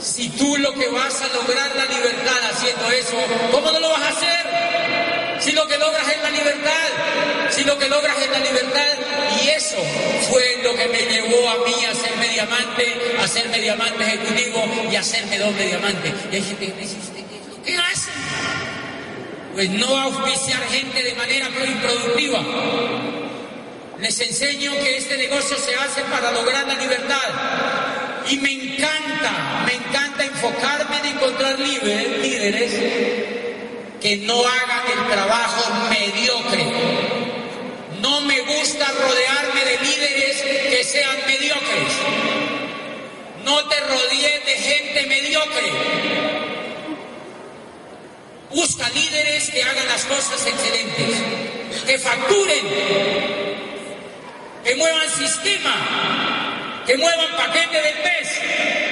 Si 0.00 0.28
tú 0.28 0.56
lo 0.58 0.72
que 0.74 0.88
vas 0.88 1.22
a 1.22 1.28
lograr 1.28 1.74
la 1.74 1.86
libertad 1.86 2.36
haciendo 2.52 2.90
eso, 2.90 3.16
¿cómo 3.50 3.72
no 3.72 3.80
lo 3.80 3.88
vas 3.88 4.02
a 4.02 4.08
hacer? 4.08 5.40
Si 5.40 5.52
lo 5.52 5.66
que 5.66 5.78
logras 5.78 6.06
es 6.08 6.22
la 6.22 6.30
libertad, 6.30 7.50
si 7.50 7.64
lo 7.64 7.78
que 7.78 7.88
logras 7.88 8.16
es 8.18 8.30
la 8.30 8.38
libertad, 8.38 8.92
y 9.42 9.48
eso 9.48 9.76
que 10.76 10.88
me 10.88 11.02
llevó 11.02 11.48
a 11.50 11.64
mí 11.64 11.84
a 11.84 11.94
ser 11.94 12.16
mediamante, 12.18 13.16
a 13.20 13.28
ser 13.28 13.48
mediamante 13.48 14.02
ejecutivo 14.04 14.64
y 14.90 14.96
a 14.96 15.00
hacerme 15.00 15.38
doble 15.38 15.66
diamante. 15.66 16.12
Y 16.30 16.36
hay 16.36 16.42
gente 16.42 16.66
que 16.66 16.80
dice, 16.80 16.96
¿usted 16.98 17.24
qué 17.64 17.76
hace? 17.76 18.10
Pues 19.54 19.70
no 19.70 19.96
auspiciar 19.96 20.62
gente 20.68 21.02
de 21.02 21.14
manera 21.14 21.48
muy 21.50 21.68
improductiva. 21.68 22.40
Les 24.00 24.20
enseño 24.20 24.72
que 24.72 24.96
este 24.96 25.16
negocio 25.16 25.56
se 25.56 25.74
hace 25.76 26.02
para 26.02 26.32
lograr 26.32 26.66
la 26.66 26.74
libertad. 26.74 27.22
Y 28.28 28.36
me 28.38 28.52
encanta, 28.52 29.64
me 29.64 29.74
encanta 29.74 30.24
enfocarme 30.24 30.98
en 30.98 31.06
encontrar 31.06 31.58
líderes 31.58 32.72
que 34.00 34.16
no 34.18 34.38
hagan 34.40 34.84
el 34.92 35.12
trabajo 35.12 35.72
mediocre. 35.88 36.64
No 38.02 38.20
me 38.22 38.40
gusta 38.40 38.86
rodearme 38.86 39.64
de 39.64 39.78
líderes 39.78 40.03
sean 40.84 41.16
mediocres. 41.26 41.92
No 43.44 43.68
te 43.68 43.80
rodees 43.80 44.46
de 44.46 44.56
gente 44.56 45.06
mediocre. 45.06 45.70
Busca 48.50 48.88
líderes 48.90 49.50
que 49.50 49.62
hagan 49.62 49.88
las 49.88 50.04
cosas 50.04 50.46
excelentes, 50.46 51.16
que 51.86 51.98
facturen, 51.98 52.64
que 54.64 54.74
muevan 54.76 55.10
sistema, 55.10 56.82
que 56.86 56.96
muevan 56.96 57.36
paquete 57.36 57.82
del 57.82 57.96
mes, 57.96 58.40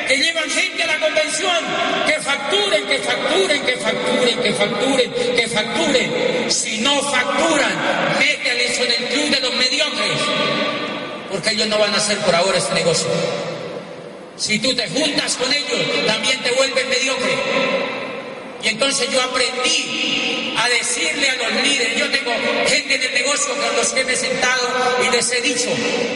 que 0.08 0.16
llevan 0.16 0.50
gente 0.50 0.82
a 0.82 0.86
la 0.86 0.98
convención, 0.98 1.64
que 2.06 2.20
facturen, 2.20 2.86
que 2.86 2.98
facturen, 2.98 3.64
que 3.64 3.76
facturen, 3.76 4.42
que 4.42 4.52
facturen, 4.52 5.12
que 5.12 5.48
facturen. 5.48 6.50
Si 6.50 6.78
no 6.78 7.00
facturan, 7.02 7.61
porque 11.42 11.56
ellos 11.56 11.68
no 11.68 11.78
van 11.78 11.92
a 11.92 11.96
hacer 11.96 12.18
por 12.18 12.32
ahora 12.34 12.56
este 12.56 12.72
negocio. 12.74 13.08
Si 14.36 14.60
tú 14.60 14.72
te 14.74 14.88
juntas 14.88 15.36
con 15.36 15.52
ellos, 15.52 16.06
también 16.06 16.40
te 16.40 16.52
vuelves 16.52 16.86
mediocre. 16.86 17.36
Y 18.62 18.68
entonces 18.68 19.10
yo 19.10 19.20
aprendí 19.20 20.54
a 20.56 20.68
decirle 20.68 21.28
a 21.30 21.34
los 21.34 21.62
líderes, 21.64 21.98
yo 21.98 22.10
tengo 22.10 22.30
gente 22.68 22.96
del 22.96 23.12
negocio 23.12 23.56
con 23.56 23.76
los 23.76 23.88
que 23.88 24.04
me 24.04 24.12
he 24.12 24.16
sentado 24.16 24.68
y 25.04 25.10
les 25.10 25.32
he 25.32 25.40
dicho, 25.40 25.68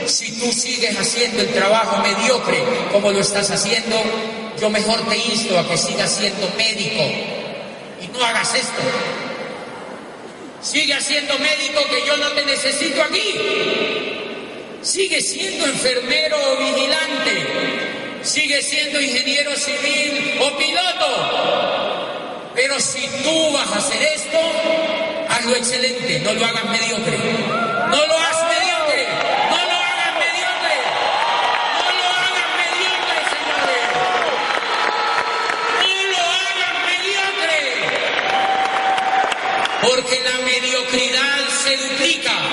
si 0.07 0.31
tú 0.39 0.53
sigues 0.53 0.97
haciendo 0.97 1.43
el 1.43 1.53
trabajo 1.53 2.01
mediocre 2.03 2.63
como 2.93 3.11
lo 3.11 3.19
estás 3.19 3.51
haciendo, 3.51 4.01
yo 4.61 4.71
mejor 4.71 5.09
te 5.09 5.17
insto 5.17 5.59
a 5.59 5.69
que 5.69 5.77
sigas 5.77 6.15
siendo 6.15 6.49
médico 6.57 7.03
y 8.01 8.09
no 8.13 8.25
hagas 8.25 8.55
esto. 8.55 8.83
Sigue 10.63 11.01
siendo 11.01 11.37
médico 11.41 11.81
que 11.91 12.07
yo 12.07 12.17
no 12.17 12.29
te 12.29 12.45
necesito 12.45 13.03
aquí. 13.03 14.16
Sigue 14.87 15.21
siendo 15.21 15.67
enfermero 15.67 16.37
o 16.53 16.57
vigilante. 16.59 18.23
Sigue 18.23 18.63
siendo 18.63 19.01
ingeniero 19.01 19.57
civil 19.57 20.39
o 20.41 20.57
piloto. 20.57 22.53
Pero 22.55 22.79
si 22.79 23.05
tú 23.25 23.51
vas 23.53 23.69
a 23.73 23.79
hacer 23.79 24.01
esto, 24.01 24.39
hazlo 25.29 25.57
excelente, 25.57 26.21
no 26.21 26.35
lo 26.35 26.47
hagas 26.47 26.67
mediocre. 26.67 27.19
No 27.19 27.97
lo 28.07 28.17
hagas 28.17 28.45
mediocre, 28.45 29.09
no 29.51 29.57
lo 29.57 29.77
hagas 29.91 30.13
mediocre. 30.23 30.77
No 31.83 31.91
lo 31.99 32.07
hagas 32.23 32.49
mediocre, 32.63 33.19
señores. 33.35 33.85
No 35.83 35.99
lo 36.13 36.23
hagas 36.47 36.75
mediocre. 36.87 37.61
Porque 39.83 40.17
la 40.21 40.37
mediocridad 40.47 41.41
se 41.65 41.77
duplica. 41.77 42.46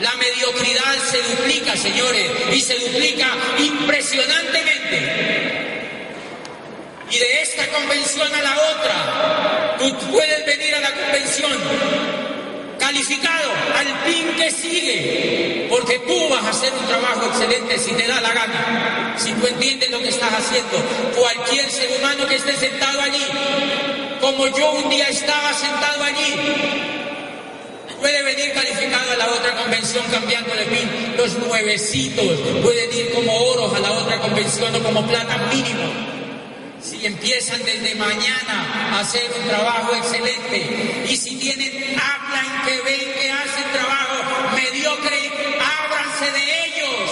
La 0.00 0.14
mediocridad 0.16 0.94
se 1.10 1.22
duplica, 1.22 1.76
señores, 1.76 2.26
y 2.52 2.60
se 2.60 2.78
duplica 2.78 3.28
impresionantemente. 3.58 5.40
Y 7.10 7.18
de 7.18 7.42
esta 7.42 7.66
convención 7.68 8.34
a 8.34 8.40
la 8.40 8.56
otra, 8.56 9.76
tú 9.78 9.94
puedes 10.10 10.46
venir 10.46 10.74
a 10.74 10.80
la 10.80 10.94
convención 10.94 11.52
calificado 12.78 13.50
al 13.76 13.86
pin 14.04 14.34
que 14.36 14.50
sigue, 14.50 15.66
porque 15.68 15.98
tú 16.00 16.28
vas 16.30 16.44
a 16.44 16.50
hacer 16.50 16.72
un 16.72 16.86
trabajo 16.86 17.26
excelente 17.26 17.78
si 17.78 17.92
te 17.92 18.06
da 18.06 18.20
la 18.20 18.32
gana, 18.32 19.14
si 19.18 19.32
tú 19.32 19.46
entiendes 19.46 19.90
lo 19.90 19.98
que 20.00 20.08
estás 20.08 20.32
haciendo. 20.32 20.82
Cualquier 21.14 21.70
ser 21.70 21.90
humano 21.98 22.26
que 22.26 22.36
esté 22.36 22.56
sentado 22.56 23.02
allí, 23.02 23.26
como 24.20 24.46
yo 24.48 24.72
un 24.72 24.88
día 24.88 25.08
estaba 25.08 25.52
sentado 25.52 26.04
allí, 26.04 26.99
puede 28.00 28.22
venir 28.22 28.52
calificado 28.52 29.12
a 29.12 29.16
la 29.16 29.28
otra 29.28 29.54
convención 29.56 30.04
cambiando 30.10 30.54
de 30.54 30.64
pin. 30.64 31.14
Los 31.16 31.38
nuevecitos 31.38 32.38
pueden 32.62 32.92
ir 32.92 33.12
como 33.12 33.32
oros 33.32 33.74
a 33.74 33.78
la 33.78 33.92
otra 33.92 34.18
convención 34.18 34.74
o 34.74 34.82
como 34.82 35.06
plata 35.06 35.36
mínimo 35.52 36.10
si 36.80 37.04
empiezan 37.04 37.62
desde 37.62 37.94
mañana 37.94 38.90
a 38.92 39.00
hacer 39.00 39.30
un 39.38 39.46
trabajo 39.48 39.94
excelente 39.94 41.04
y 41.08 41.16
si 41.16 41.36
tienen, 41.36 41.98
hablan 42.00 42.64
que 42.64 42.80
ven 42.82 43.12
que 43.20 43.30
hacen 43.30 43.70
trabajo 43.72 44.10
mediocre, 44.54 45.30
ábranse 45.60 46.30
de 46.32 46.42
ellos. 46.66 47.10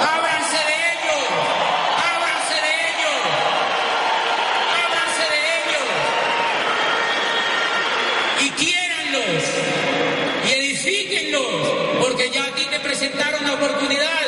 Ábranse 0.00 0.58
de 0.68 0.76
ellos. 0.92 1.24
Ábranse 2.12 2.56
de 2.66 2.72
ellos. 2.90 3.20
Ábranse 4.84 5.24
de 5.32 5.40
ellos. 5.60 5.88
Y 8.40 8.48
quiéranlos. 8.50 9.44
Y 10.46 10.48
edifíquenlos. 10.52 11.54
Porque 12.00 12.30
ya 12.30 12.44
a 12.44 12.54
ti 12.54 12.64
te 12.70 12.80
presentaron 12.80 13.44
la 13.44 13.54
oportunidad. 13.54 14.26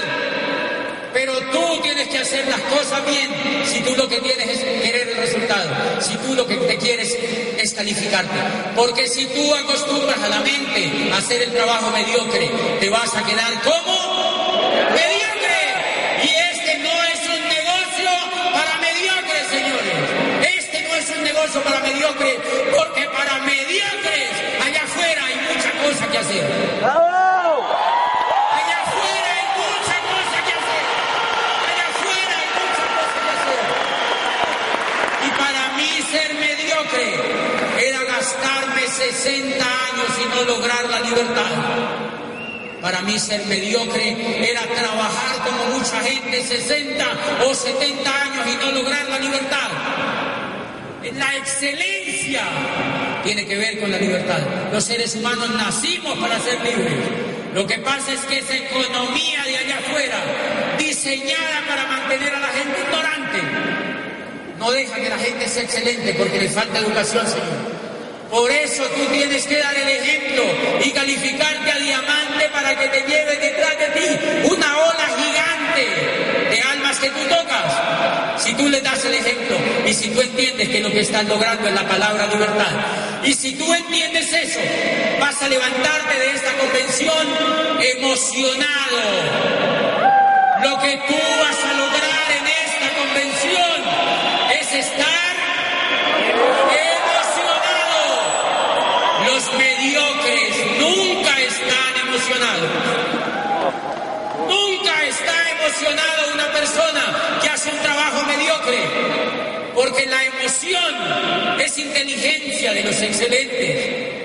Pero 1.13 1.39
tú 1.51 1.81
tienes 1.83 2.09
que 2.09 2.19
hacer 2.19 2.46
las 2.57 2.73
cosas 2.73 3.05
bien 3.05 3.65
si 3.65 3.81
tú 3.81 3.95
lo 3.97 4.09
que 4.09 4.21
tienes 4.21 4.49
es 4.49 4.59
querer 4.61 5.09
el 5.09 5.17
resultado, 5.17 6.01
si 6.01 6.17
tú 6.17 6.35
lo 6.35 6.47
que 6.47 6.57
te 6.57 6.77
quieres 6.79 7.17
es 7.59 7.75
calificarte. 7.75 8.37
Porque 8.75 9.09
si 9.09 9.27
tú 9.27 9.55
acostumbras 9.55 10.23
a 10.23 10.29
la 10.29 10.41
mente 10.41 11.11
a 11.13 11.19
hacer 11.19 11.43
el 11.43 11.53
trabajo 11.53 11.91
mediocre, 11.91 12.51
te 12.81 12.91
vas 12.91 13.15
a 13.15 13.25
quedar 13.25 13.53
como 13.63 14.91
mediocre. 14.91 15.16
60 39.27 39.57
años 39.57 40.07
y 40.23 40.37
no 40.37 40.43
lograr 40.45 40.89
la 40.89 41.01
libertad. 41.01 41.51
Para 42.81 43.03
mí 43.03 43.19
ser 43.19 43.45
mediocre 43.47 44.49
era 44.49 44.61
trabajar 44.61 45.37
como 45.45 45.79
mucha 45.79 46.01
gente 46.01 46.45
60 46.45 47.05
o 47.45 47.53
70 47.53 48.23
años 48.23 48.47
y 48.47 48.65
no 48.65 48.71
lograr 48.71 49.09
la 49.09 49.19
libertad. 49.19 49.69
La 51.17 51.37
excelencia 51.39 52.43
tiene 53.25 53.47
que 53.47 53.57
ver 53.57 53.81
con 53.81 53.91
la 53.91 53.99
libertad. 53.99 54.39
Los 54.71 54.85
seres 54.85 55.17
humanos 55.17 55.51
nacimos 55.57 56.17
para 56.21 56.39
ser 56.39 56.61
libres. 56.61 56.95
Lo 57.53 57.67
que 57.67 57.79
pasa 57.79 58.13
es 58.13 58.21
que 58.21 58.39
esa 58.39 58.55
economía 58.55 59.43
de 59.45 59.57
allá 59.57 59.79
afuera, 59.79 60.19
diseñada 60.79 61.65
para 61.67 61.85
mantener 61.87 62.33
a 62.33 62.39
la 62.39 62.49
gente 62.49 62.81
ignorante, 62.81 63.43
no 64.61 64.71
deja 64.71 64.95
que 64.95 65.09
la 65.09 65.19
gente 65.19 65.49
sea 65.49 65.65
excelente 65.65 66.15
porque 66.15 66.39
le 66.39 66.49
falta 66.49 66.79
educación, 66.79 67.27
Señor. 67.27 67.76
Por 68.31 68.51
eso 68.51 68.83
tú 68.85 69.07
tienes 69.13 69.47
que 69.47 69.59
dar 69.59 69.75
el 69.75 69.89
ejemplo 69.89 70.45
y 70.85 70.91
calificarte 70.91 71.71
a 71.71 71.79
diamante 71.79 72.49
para 72.53 72.77
que 72.79 72.89
te 72.89 73.01
lleve 73.03 73.37
detrás 73.37 73.79
de 73.79 73.87
ti 73.89 74.47
una 74.51 74.79
ola 74.79 75.09
gigante 75.17 76.51
de 76.51 76.63
almas 76.63 76.99
que 76.99 77.11
tú 77.11 77.21
tocas. 77.29 78.43
Si 78.43 78.55
tú 78.55 78.69
le 78.69 78.81
das 78.81 79.05
el 79.05 79.15
ejemplo 79.15 79.57
y 79.87 79.95
si 79.95 80.11
tú 80.11 80.21
entiendes 80.21 80.69
que 80.69 80.81
lo 80.81 80.91
que 80.91 81.01
estás 81.01 81.25
logrando 81.25 81.69
es 81.69 81.75
la 81.75 81.87
palabra 81.87 82.27
libertad, 82.27 82.73
y 83.25 83.33
si 83.33 83.53
tú 83.55 83.73
entiendes 83.73 84.33
eso, 84.33 84.61
vas 85.21 85.41
a 85.43 85.49
levantarte 85.49 86.19
de 86.19 86.31
esta 86.33 86.53
convención 86.55 87.27
emocionado. 87.81 88.99
Lo 90.63 90.79
que 90.81 90.97
tú 91.09 91.15
vas 91.15 91.65
a 91.65 91.75
lograr 91.75 92.06
Nunca 104.49 105.03
está 105.05 105.35
emocionado 105.51 106.35
una 106.35 106.53
persona 106.53 107.39
que 107.41 107.49
hace 107.49 107.71
un 107.71 107.79
trabajo 107.79 108.25
mediocre. 108.27 108.79
Porque 109.75 110.07
la 110.07 110.25
emoción 110.25 111.61
es 111.61 111.79
inteligencia 111.79 112.73
de 112.73 112.85
los 112.85 113.01
excelentes. 113.01 114.17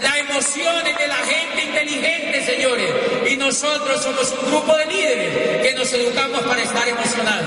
La 0.00 0.18
emoción 0.18 0.86
es 0.86 0.98
de 0.98 1.06
la 1.06 1.16
gente 1.16 1.62
inteligente, 1.64 2.44
señores. 2.44 2.90
Y 3.30 3.36
nosotros 3.36 4.02
somos 4.02 4.34
un 4.40 4.50
grupo 4.50 4.76
de 4.76 4.86
líderes 4.86 5.62
que 5.62 5.74
nos 5.74 5.92
educamos 5.92 6.42
para 6.42 6.62
estar 6.62 6.88
emocionados. 6.88 7.46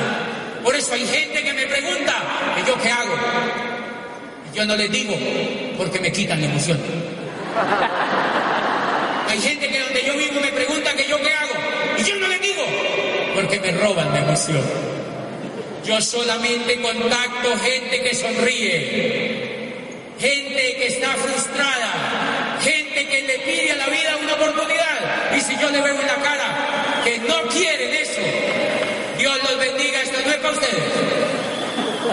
Por 0.63 0.75
eso 0.75 0.93
hay 0.93 1.05
gente 1.07 1.43
que 1.43 1.53
me 1.53 1.65
pregunta, 1.65 2.13
¿y 2.61 2.67
yo 2.67 2.79
qué 2.81 2.89
hago? 2.89 3.15
Yo 4.53 4.65
no 4.65 4.75
les 4.75 4.91
digo, 4.91 5.15
porque 5.77 5.99
me 5.99 6.11
quitan 6.11 6.41
la 6.41 6.47
emoción. 6.47 6.79
Hay 9.29 9.39
gente 9.39 9.67
que 9.67 9.79
donde 9.79 10.03
yo 10.03 10.13
vivo 10.17 10.41
me 10.41 10.51
pregunta 10.51 10.91
que 10.93 11.07
yo 11.07 11.21
qué 11.21 11.31
hago. 11.31 11.53
Y 11.99 12.03
yo 12.03 12.15
no 12.15 12.27
les 12.27 12.41
digo, 12.41 12.65
porque 13.35 13.59
me 13.59 13.71
roban 13.73 14.11
la 14.11 14.19
emoción. 14.19 14.63
Yo 15.85 16.01
solamente 16.01 16.81
contacto 16.81 17.55
gente 17.59 18.01
que 18.01 18.15
sonríe, 18.15 19.73
gente 20.19 20.75
que 20.77 20.87
está 20.87 21.09
frustrada, 21.11 22.57
gente 22.61 23.07
que 23.07 23.21
le 23.21 23.39
pide 23.39 23.71
a 23.71 23.75
la 23.75 23.87
vida 23.87 24.17
una 24.19 24.33
oportunidad. 24.33 25.35
Y 25.37 25.41
si 25.41 25.57
yo 25.59 25.69
le 25.69 25.79
veo 25.79 25.99
en 25.99 26.07
la 26.07 26.15
cara 26.15 27.01
que 27.03 27.19
no 27.19 27.43
quieren 27.49 27.93
eso, 27.93 28.21
Dios 29.19 29.37
los 29.43 29.59
bendiga, 29.59 30.01
esto 30.01 30.17
no 30.25 30.31
es 30.31 30.37
para 30.37 30.53
ustedes. 30.53 30.83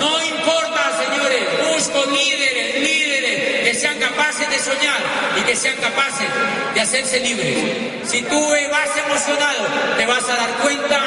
No 0.01 0.23
importa, 0.23 1.03
señores, 1.03 1.43
busco 1.75 2.11
líderes, 2.11 2.75
líderes 2.81 3.61
que 3.65 3.75
sean 3.75 3.99
capaces 3.99 4.51
de 4.51 4.59
soñar 4.59 5.01
y 5.39 5.41
que 5.43 5.57
sean 5.57 5.77
capaces 5.77 6.29
de 6.77 6.83
hacerse 6.83 7.21
libres. 7.21 7.57
Si 8.05 8.21
tú 8.21 8.39
vas 8.71 8.91
emocionado, 9.07 9.65
te 9.97 10.05
vas 10.05 10.23
a 10.29 10.37
dar 10.37 10.51
cuenta 10.61 11.01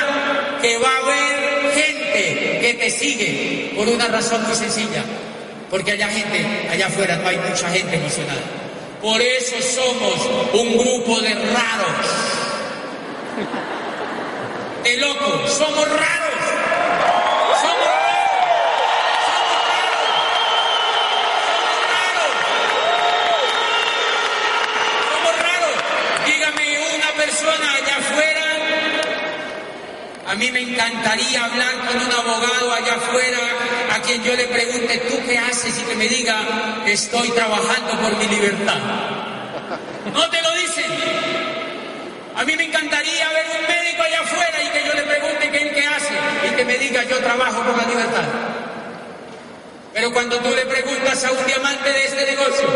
que 0.60 0.80
va 0.80 0.90
a 0.90 0.98
haber 0.98 1.72
gente 1.74 2.60
que 2.60 2.74
te 2.74 2.90
sigue 2.90 3.74
por 3.76 3.88
una 3.88 4.08
razón 4.08 4.44
muy 4.48 4.56
sencilla. 4.56 5.04
Porque 5.70 5.92
allá 5.92 6.08
gente, 6.08 6.68
allá 6.72 6.88
afuera 6.88 7.18
no 7.18 7.28
hay 7.30 7.38
mucha 7.38 7.70
gente 7.70 7.96
emocionada. 7.96 8.42
Por 9.00 9.22
eso 9.22 9.56
somos 9.62 10.50
un 10.54 10.76
grupo 10.76 11.22
de 11.22 11.36
raros. 11.36 12.08
De 14.84 14.98
locos, 14.98 15.54
somos 15.54 15.88
raros. 15.88 16.40
Somos 17.62 17.86
raros. 17.86 18.30
Somos 25.12 25.36
raros. 25.38 25.76
Dígame 26.26 26.66
una 26.96 27.12
persona 27.24 27.74
allá 27.74 27.98
afuera. 27.98 28.42
A 30.28 30.29
mí 30.40 30.52
me 30.52 30.62
encantaría 30.62 31.44
hablar 31.44 31.76
con 31.86 31.98
un 31.98 32.12
abogado 32.12 32.72
allá 32.72 32.96
afuera 32.96 33.38
a 33.94 34.02
quien 34.02 34.24
yo 34.24 34.34
le 34.36 34.46
pregunte, 34.46 34.98
¿tú 35.10 35.20
qué 35.28 35.38
haces? 35.38 35.78
Y 35.78 35.84
que 35.84 35.96
me 35.96 36.08
diga, 36.08 36.82
estoy 36.86 37.30
trabajando 37.32 37.92
por 38.00 38.16
mi 38.16 38.26
libertad. 38.26 38.78
No 40.14 40.30
te 40.30 40.42
lo 40.42 40.54
dicen. 40.54 40.86
A 42.38 42.46
mí 42.46 42.56
me 42.56 42.64
encantaría 42.64 43.28
ver 43.30 43.46
un 43.60 43.68
médico 43.68 44.02
allá 44.02 44.22
afuera 44.22 44.64
y 44.64 44.70
que 44.70 44.88
yo 44.88 44.94
le 44.94 45.04
pregunte 45.04 45.52
qué 45.52 45.72
qué 45.72 45.88
hace 45.88 46.14
y 46.48 46.56
que 46.56 46.64
me 46.64 46.78
diga, 46.78 47.04
yo 47.04 47.18
trabajo 47.18 47.62
por 47.62 47.78
la 47.78 47.86
libertad. 47.86 48.24
Pero 49.94 50.14
cuando 50.14 50.38
tú 50.38 50.56
le 50.56 50.66
preguntas 50.68 51.26
a 51.26 51.32
un 51.34 51.46
diamante 51.46 51.92
de 51.92 52.06
este 52.06 52.26
negocio 52.26 52.70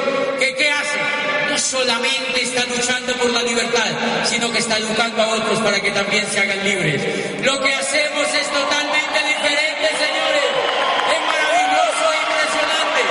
solamente 1.74 2.44
está 2.44 2.64
luchando 2.66 3.16
por 3.16 3.32
la 3.32 3.42
libertad, 3.42 3.90
sino 4.26 4.52
que 4.52 4.60
está 4.60 4.78
educando 4.78 5.24
a 5.24 5.28
otros 5.30 5.60
para 5.60 5.82
que 5.82 5.90
también 5.90 6.24
se 6.28 6.40
hagan 6.40 6.64
libres. 6.64 7.02
Lo 7.44 7.60
que 7.60 7.74
hacemos 7.74 8.28
es 8.28 8.48
totalmente 8.52 9.18
diferente, 9.26 9.86
señores. 10.06 10.50
Es 11.14 11.22
maravilloso 11.34 12.06
e 12.14 12.18
impresionante. 12.30 13.02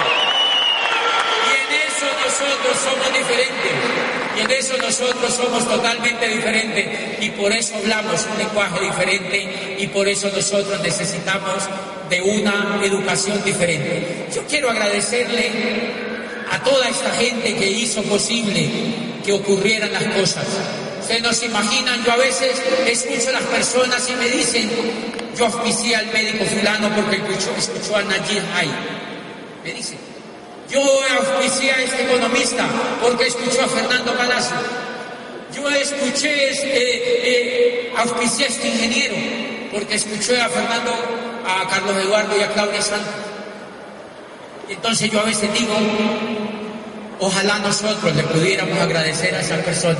Y 1.48 1.52
en 1.58 1.70
eso 1.90 2.06
nosotros 2.22 2.74
somos 2.86 3.12
diferentes. 3.12 3.72
Y 4.36 4.40
en 4.42 4.50
eso 4.52 4.76
nosotros 4.78 5.34
somos 5.34 5.68
totalmente 5.68 6.28
diferentes. 6.28 6.86
Y 7.20 7.30
por 7.30 7.52
eso 7.52 7.74
hablamos 7.74 8.24
un 8.30 8.38
lenguaje 8.38 8.80
diferente. 8.80 9.76
Y 9.80 9.88
por 9.88 10.06
eso 10.06 10.30
nosotros 10.32 10.80
necesitamos 10.82 11.68
de 12.08 12.22
una 12.22 12.80
educación 12.84 13.42
diferente. 13.42 14.28
Yo 14.32 14.46
quiero 14.46 14.70
agradecerle 14.70 16.11
a 16.52 16.62
toda 16.62 16.86
esta 16.86 17.10
gente 17.12 17.56
que 17.56 17.66
hizo 17.66 18.02
posible 18.02 18.68
que 19.24 19.32
ocurrieran 19.32 19.90
las 19.90 20.04
cosas. 20.04 20.44
Se 21.06 21.46
imaginan, 21.46 22.04
yo 22.04 22.12
a 22.12 22.16
veces 22.16 22.60
escucho 22.86 23.30
a 23.30 23.32
las 23.32 23.42
personas 23.44 24.08
y 24.10 24.12
me 24.14 24.28
dicen, 24.28 24.70
yo 25.36 25.46
auspicié 25.46 25.96
al 25.96 26.06
médico 26.12 26.44
fulano 26.44 26.94
porque 26.94 27.16
escuchó, 27.56 27.96
a 27.96 28.02
Najir 28.02 28.42
Hay. 28.54 28.70
Me 29.64 29.72
dicen, 29.72 29.98
yo 30.70 30.80
auspicié 31.18 31.72
a 31.72 31.82
este 31.82 32.02
economista 32.04 32.66
porque 33.02 33.28
escuchó 33.28 33.62
a 33.62 33.68
Fernando 33.68 34.14
Palacio. 34.14 34.56
Yo 35.54 35.68
escuché, 35.70 36.50
este, 36.50 36.68
eh, 36.68 37.92
auspicié 37.96 38.44
a 38.44 38.48
este 38.48 38.68
ingeniero 38.68 39.14
porque 39.72 39.94
escuché 39.94 40.40
a 40.40 40.50
Fernando, 40.50 40.92
a 41.46 41.68
Carlos 41.68 41.96
Eduardo 41.96 42.36
y 42.36 42.42
a 42.42 42.52
Claudia 42.52 42.82
Santos. 42.82 43.14
Entonces 44.72 45.10
yo 45.10 45.20
a 45.20 45.24
veces 45.24 45.52
digo, 45.52 45.74
ojalá 47.20 47.58
nosotros 47.58 48.14
le 48.16 48.22
pudiéramos 48.24 48.78
agradecer 48.78 49.34
a 49.34 49.40
esa 49.40 49.56
persona. 49.58 49.98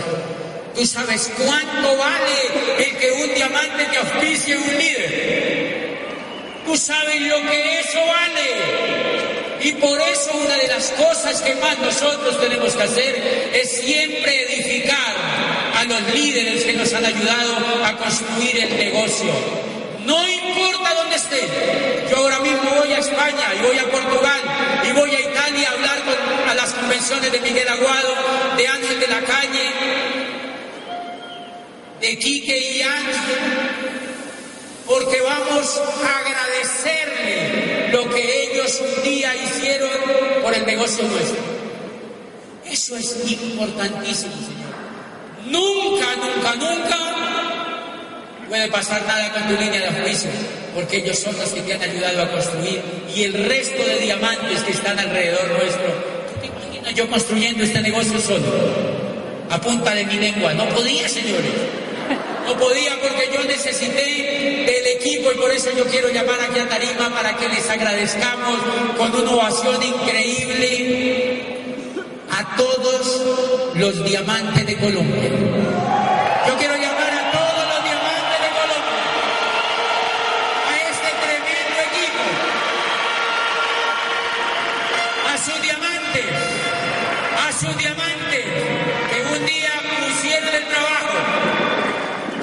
¿Tú 0.74 0.86
sabes 0.86 1.30
cuánto 1.36 1.96
vale 1.98 2.84
el 2.84 2.96
que 2.96 3.12
un 3.12 3.34
diamante 3.34 3.84
te 3.84 3.98
auspicie 3.98 4.56
un 4.56 4.78
líder? 4.78 5.98
¿Tú 6.64 6.76
sabes 6.76 7.20
lo 7.20 7.36
que 7.42 7.80
eso 7.80 7.98
vale? 7.98 9.60
Y 9.62 9.72
por 9.72 10.00
eso 10.00 10.30
una 10.42 10.56
de 10.56 10.68
las 10.68 10.88
cosas 10.90 11.42
que 11.42 11.54
más 11.56 11.78
nosotros 11.78 12.40
tenemos 12.40 12.74
que 12.74 12.82
hacer 12.82 13.50
es 13.54 13.70
siempre 13.70 14.54
edificar 14.54 15.14
a 15.76 15.84
los 15.84 16.14
líderes 16.14 16.64
que 16.64 16.72
nos 16.72 16.92
han 16.94 17.04
ayudado 17.04 17.84
a 17.84 17.96
construir 17.98 18.56
el 18.56 18.76
negocio. 18.76 19.32
No 20.06 20.26
dónde 21.12 21.16
esté. 21.16 22.08
Yo 22.10 22.16
ahora 22.16 22.38
mismo 22.40 22.70
voy 22.78 22.92
a 22.92 22.98
España 22.98 23.54
y 23.58 23.62
voy 23.62 23.78
a 23.78 23.90
Portugal 23.90 24.40
y 24.84 24.92
voy 24.92 25.10
a 25.10 25.20
Italia 25.20 25.68
a 25.68 25.72
hablar 25.72 26.02
con, 26.04 26.50
a 26.50 26.54
las 26.54 26.72
convenciones 26.72 27.32
de 27.32 27.40
Miguel 27.40 27.68
Aguado, 27.68 28.14
de 28.56 28.68
Ángel 28.68 29.00
de 29.00 29.06
la 29.08 29.20
Calle, 29.20 29.70
de 32.00 32.18
Quique 32.18 32.58
y 32.58 32.82
Ángel, 32.82 33.38
porque 34.86 35.20
vamos 35.20 35.80
a 36.04 36.18
agradecerle 36.18 37.90
lo 37.92 38.08
que 38.10 38.50
ellos 38.50 38.80
un 38.80 39.02
día 39.02 39.34
hicieron 39.36 39.90
por 40.42 40.54
el 40.54 40.66
negocio 40.66 41.04
nuestro. 41.04 41.52
Eso 42.64 42.96
es 42.96 43.30
importantísimo, 43.30 44.32
señor. 44.34 44.72
Nunca, 45.46 46.06
nunca, 46.16 46.54
nunca 46.54 47.31
puede 48.48 48.68
pasar 48.68 49.02
nada 49.06 49.32
con 49.32 49.42
tu 49.48 49.62
línea 49.62 49.80
de 49.80 50.02
juicio, 50.02 50.30
porque 50.74 50.98
ellos 50.98 51.18
son 51.18 51.36
los 51.38 51.50
que 51.50 51.60
te 51.62 51.74
han 51.74 51.82
ayudado 51.82 52.22
a 52.22 52.30
construir 52.30 52.80
y 53.14 53.24
el 53.24 53.32
resto 53.32 53.84
de 53.84 53.98
diamantes 53.98 54.60
que 54.62 54.72
están 54.72 54.98
alrededor 54.98 55.48
nuestro. 55.48 55.86
¿Tú 56.32 56.40
te 56.40 56.46
imaginas 56.46 56.94
yo 56.94 57.08
construyendo 57.08 57.64
este 57.64 57.80
negocio 57.80 58.20
solo, 58.20 59.02
a 59.52 59.60
punta 59.60 59.94
de 59.94 60.06
mi 60.06 60.14
lengua. 60.14 60.54
No 60.54 60.66
podía, 60.70 61.08
señores. 61.08 61.52
No 62.46 62.56
podía 62.56 62.98
porque 63.00 63.30
yo 63.32 63.44
necesité 63.44 64.64
del 64.66 64.86
equipo 64.96 65.30
y 65.30 65.36
por 65.36 65.50
eso 65.50 65.70
yo 65.76 65.84
quiero 65.84 66.08
llamar 66.08 66.40
aquí 66.40 66.58
a 66.58 66.68
Tarima 66.68 67.10
para 67.14 67.36
que 67.36 67.48
les 67.48 67.68
agradezcamos 67.68 68.58
con 68.96 69.14
una 69.14 69.30
ovación 69.30 69.80
increíble 69.82 71.42
a 72.30 72.56
todos 72.56 73.22
los 73.74 74.04
diamantes 74.04 74.66
de 74.66 74.76
Colombia. 74.76 75.30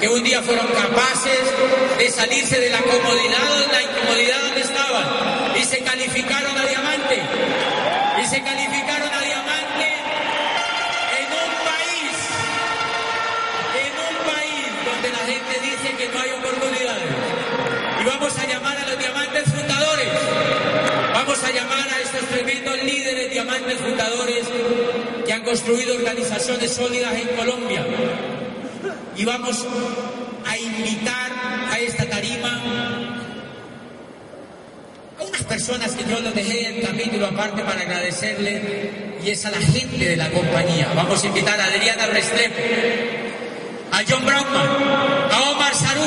Que 0.00 0.08
un 0.08 0.22
día 0.24 0.40
fueron 0.42 0.66
capaces 0.68 1.40
de 1.98 2.10
salirse 2.10 2.58
de 2.58 2.70
la 2.70 2.78
comodidad, 2.78 3.58
de 3.58 3.72
la 3.72 3.82
incomodidad 3.82 4.40
donde 4.44 4.60
estaban 4.62 5.04
y 5.60 5.64
se 5.64 5.78
calificaron 5.80 6.56
a 6.56 6.64
diamante, 6.64 7.22
y 8.22 8.26
se 8.26 8.42
calificaron 8.42 9.10
a 9.12 9.20
diamante 9.20 9.86
en 11.20 11.26
un 11.26 11.52
país, 11.68 12.16
en 13.76 13.92
un 14.08 14.16
país 14.24 14.64
donde 14.86 15.08
la 15.10 15.18
gente 15.18 15.60
dice 15.60 15.96
que 15.98 16.08
no 16.08 16.20
hay 16.20 16.30
oportunidades. 16.30 17.10
Y 18.00 18.04
vamos 18.04 18.38
a 18.38 18.46
llamar 18.46 18.78
a 18.78 18.86
los 18.88 18.98
diamantes 18.98 19.44
fundadores. 19.44 20.08
Vamos 21.12 21.44
a 21.44 21.50
llamar 21.50 21.88
a 21.88 22.00
estos 22.00 22.26
tremendos 22.30 22.82
líderes 22.82 23.30
diamantes 23.30 23.76
fundadores 23.76 24.46
que 25.26 25.32
han 25.32 25.44
construido 25.44 25.94
organizaciones 25.94 26.72
sólidas 26.72 27.14
en 27.16 27.28
Colombia. 27.36 27.84
Y 29.20 29.24
vamos 29.26 29.66
a 30.46 30.56
invitar 30.56 31.30
a 31.70 31.78
esta 31.78 32.06
tarima 32.06 32.58
a 35.18 35.22
unas 35.22 35.42
personas 35.42 35.92
que 35.92 36.10
yo 36.10 36.20
lo 36.20 36.32
dejé 36.32 36.68
el 36.68 36.86
capítulo 36.86 37.26
aparte 37.26 37.62
para 37.62 37.82
agradecerle 37.82 39.18
y 39.22 39.28
es 39.28 39.44
a 39.44 39.50
la 39.50 39.58
gente 39.58 40.08
de 40.08 40.16
la 40.16 40.30
compañía. 40.30 40.90
Vamos 40.96 41.22
a 41.22 41.26
invitar 41.26 41.60
a 41.60 41.64
Adriana 41.66 42.06
Restrepo, 42.06 42.62
a 43.92 44.00
John 44.08 44.24
Brownman, 44.24 44.68
a 45.30 45.50
Omar 45.50 45.74
Sarú, 45.74 46.06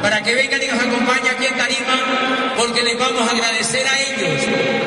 para 0.00 0.22
que 0.22 0.36
vengan 0.36 0.62
y 0.62 0.66
nos 0.68 0.78
acompañen 0.78 1.34
aquí 1.34 1.46
en 1.46 1.56
Tarima, 1.56 2.54
porque 2.56 2.84
les 2.84 2.96
vamos 3.00 3.28
a 3.28 3.32
agradecer 3.32 3.84
a 3.84 4.00
ellos 4.00 4.42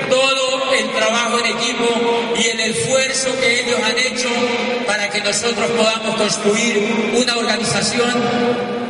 todo 0.09 0.44
el 0.75 0.91
trabajo 0.91 1.39
en 1.39 1.45
equipo 1.45 1.85
y 2.37 2.47
el 2.47 2.59
esfuerzo 2.59 3.29
que 3.39 3.61
ellos 3.61 3.79
han 3.83 3.97
hecho 3.97 4.29
para 4.85 5.09
que 5.09 5.21
nosotros 5.21 5.67
podamos 5.71 6.15
construir 6.15 7.13
una 7.15 7.37
organización 7.37 8.85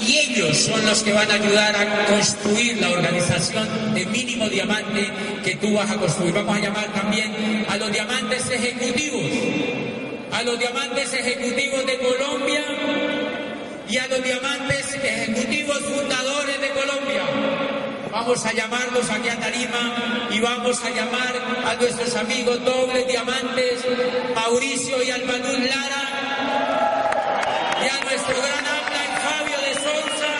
y 0.00 0.18
ellos 0.18 0.56
son 0.56 0.84
los 0.84 1.02
que 1.02 1.12
van 1.12 1.30
a 1.30 1.34
ayudar 1.34 1.76
a 1.76 2.06
construir 2.06 2.78
la 2.78 2.90
organización 2.90 3.94
de 3.94 4.04
mínimo 4.06 4.48
diamante 4.48 5.08
que 5.42 5.54
tú 5.56 5.74
vas 5.74 5.90
a 5.90 5.96
construir. 5.96 6.34
Vamos 6.34 6.56
a 6.56 6.60
llamar 6.60 6.92
también 6.92 7.66
a 7.68 7.76
los 7.76 7.90
diamantes 7.90 8.50
ejecutivos, 8.50 9.22
a 10.32 10.42
los 10.42 10.58
diamantes 10.58 11.12
ejecutivos 11.14 11.86
de 11.86 11.98
Colombia 11.98 12.64
y 13.88 13.96
a 13.96 14.06
los 14.08 14.22
diamantes 14.22 14.94
ejecutivos 14.94 15.78
fundadores 15.78 16.60
de 16.60 16.68
Colombia. 16.70 17.73
Vamos 18.14 18.46
a 18.46 18.52
llamarlos 18.52 19.10
aquí 19.10 19.28
a 19.28 19.38
Tarima 19.40 20.28
y 20.30 20.38
vamos 20.40 20.82
a 20.84 20.90
llamar 20.90 21.34
a 21.66 21.74
nuestros 21.74 22.14
amigos 22.14 22.64
dobles 22.64 23.06
diamantes, 23.08 23.84
Mauricio 24.34 25.02
y 25.02 25.10
Albanuz 25.10 25.58
Lara, 25.58 26.02
y 27.82 27.86
a 27.88 28.04
nuestro 28.04 28.36
gran 28.40 28.64
Aplan 28.78 29.12
Fabio 29.26 29.58
de 29.66 29.74
Sousa, 29.74 30.32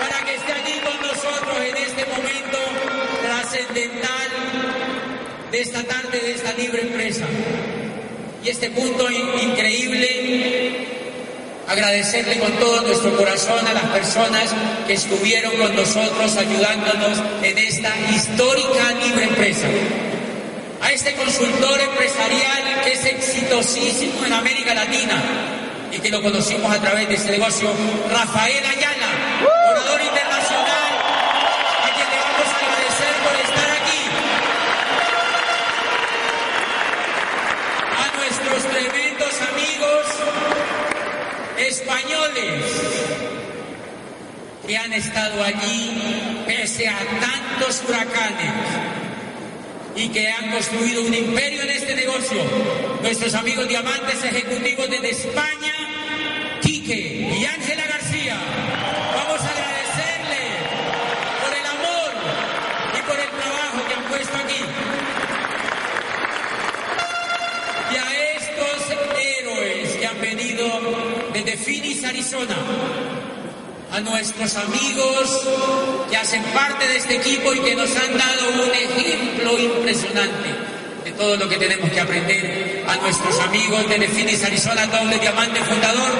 para 0.00 0.24
que 0.26 0.34
esté 0.34 0.52
aquí 0.52 0.72
con 0.84 1.00
nosotros 1.06 1.56
en 1.68 1.76
este 1.76 2.04
momento 2.06 2.58
trascendental 3.22 4.28
de 5.52 5.60
esta 5.60 5.82
tarde, 5.84 6.18
de 6.20 6.32
esta 6.32 6.52
libre 6.54 6.82
empresa. 6.82 7.24
Y 8.42 8.48
este 8.48 8.70
punto 8.70 9.10
in- 9.10 9.50
increíble 9.50 10.65
agradecerle 11.68 12.38
con 12.38 12.52
todo 12.58 12.82
nuestro 12.82 13.16
corazón 13.16 13.66
a 13.66 13.72
las 13.72 13.84
personas 13.84 14.54
que 14.86 14.94
estuvieron 14.94 15.56
con 15.56 15.74
nosotros 15.74 16.36
ayudándonos 16.36 17.18
en 17.42 17.58
esta 17.58 17.92
histórica 18.10 18.92
libre 19.02 19.24
empresa. 19.24 19.66
A 20.80 20.92
este 20.92 21.14
consultor 21.14 21.80
empresarial 21.80 22.82
que 22.84 22.92
es 22.92 23.04
exitosísimo 23.04 24.24
en 24.24 24.32
América 24.32 24.74
Latina 24.74 25.22
y 25.90 25.98
que 25.98 26.10
lo 26.10 26.22
conocimos 26.22 26.70
a 26.70 26.80
través 26.80 27.08
de 27.08 27.14
ese 27.14 27.30
negocio, 27.30 27.72
Rafael 28.10 28.64
Ayala, 28.64 28.95
que 44.66 44.76
han 44.76 44.92
estado 44.92 45.42
allí 45.44 46.42
pese 46.46 46.88
a 46.88 46.98
tantos 46.98 47.82
huracanes 47.88 48.52
y 49.94 50.08
que 50.08 50.28
han 50.28 50.50
construido 50.50 51.02
un 51.02 51.14
imperio 51.14 51.62
en 51.62 51.70
este 51.70 51.94
negocio. 51.94 52.42
Nuestros 53.00 53.34
amigos 53.34 53.68
diamantes 53.68 54.22
ejecutivos 54.24 54.90
desde 54.90 55.10
España, 55.10 55.72
Phoenix, 71.52 72.02
Arizona, 72.02 72.56
a 73.92 74.00
nuestros 74.00 74.56
amigos 74.56 75.46
que 76.10 76.16
hacen 76.16 76.42
parte 76.54 76.88
de 76.88 76.96
este 76.96 77.16
equipo 77.16 77.52
y 77.52 77.60
que 77.60 77.76
nos 77.76 77.90
han 77.94 78.18
dado 78.18 78.64
un 78.64 78.70
ejemplo 78.72 79.58
impresionante 79.58 80.48
de 81.04 81.12
todo 81.12 81.36
lo 81.36 81.48
que 81.48 81.56
tenemos 81.56 81.88
que 81.90 82.00
aprender, 82.00 82.84
a 82.88 82.96
nuestros 82.96 83.38
amigos 83.40 83.88
de 83.88 84.08
Phoenix, 84.08 84.42
Arizona, 84.42 84.86
doble 84.86 85.18
diamante 85.18 85.60
fundador, 85.60 86.10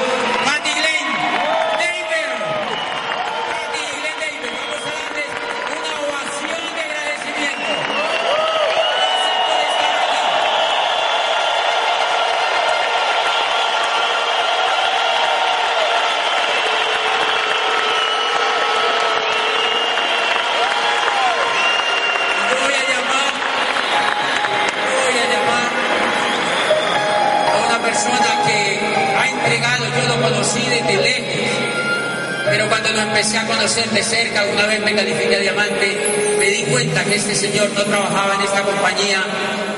de 33.96 34.02
cerca, 34.02 34.44
una 34.52 34.66
vez 34.66 34.78
me 34.82 34.94
califiqué 34.94 35.38
diamante, 35.38 35.96
me 36.38 36.50
di 36.50 36.64
cuenta 36.64 37.02
que 37.02 37.14
este 37.14 37.34
señor 37.34 37.70
no 37.70 37.82
trabajaba 37.82 38.34
en 38.34 38.42
esta 38.42 38.60
compañía 38.60 39.22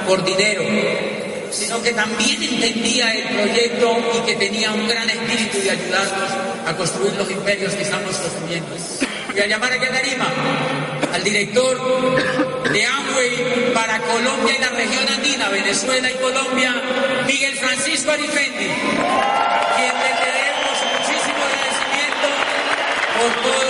por 0.08 0.24
dinero, 0.24 0.64
sino 1.52 1.80
que 1.80 1.92
también 1.92 2.42
entendía 2.42 3.12
el 3.12 3.36
proyecto 3.36 3.96
y 4.16 4.26
que 4.26 4.34
tenía 4.34 4.72
un 4.72 4.88
gran 4.88 5.08
espíritu 5.08 5.58
de 5.58 5.70
ayudarnos 5.70 6.30
a 6.66 6.76
construir 6.76 7.12
los 7.12 7.30
imperios 7.30 7.72
que 7.74 7.82
estamos 7.82 8.16
construyendo. 8.16 8.74
Voy 9.30 9.40
a 9.40 9.46
llamar 9.46 9.72
aquí 9.74 9.86
a 9.86 9.90
Darima, 9.90 10.26
al 11.14 11.22
director 11.22 12.72
de 12.72 12.86
Amway 12.86 13.72
para 13.72 14.00
Colombia 14.00 14.52
y 14.58 14.60
la 14.60 14.70
región 14.70 15.06
andina, 15.14 15.48
Venezuela 15.48 16.10
y 16.10 16.14
Colombia, 16.14 16.74
Miguel 17.24 17.54
Francisco 17.54 18.10
Arifendi, 18.10 18.66
quien 19.76 19.94
le 19.94 20.10
debemos 20.26 20.76
muchísimo 20.98 21.38
agradecimiento 21.46 22.28
por 23.16 23.42
todo 23.42 23.68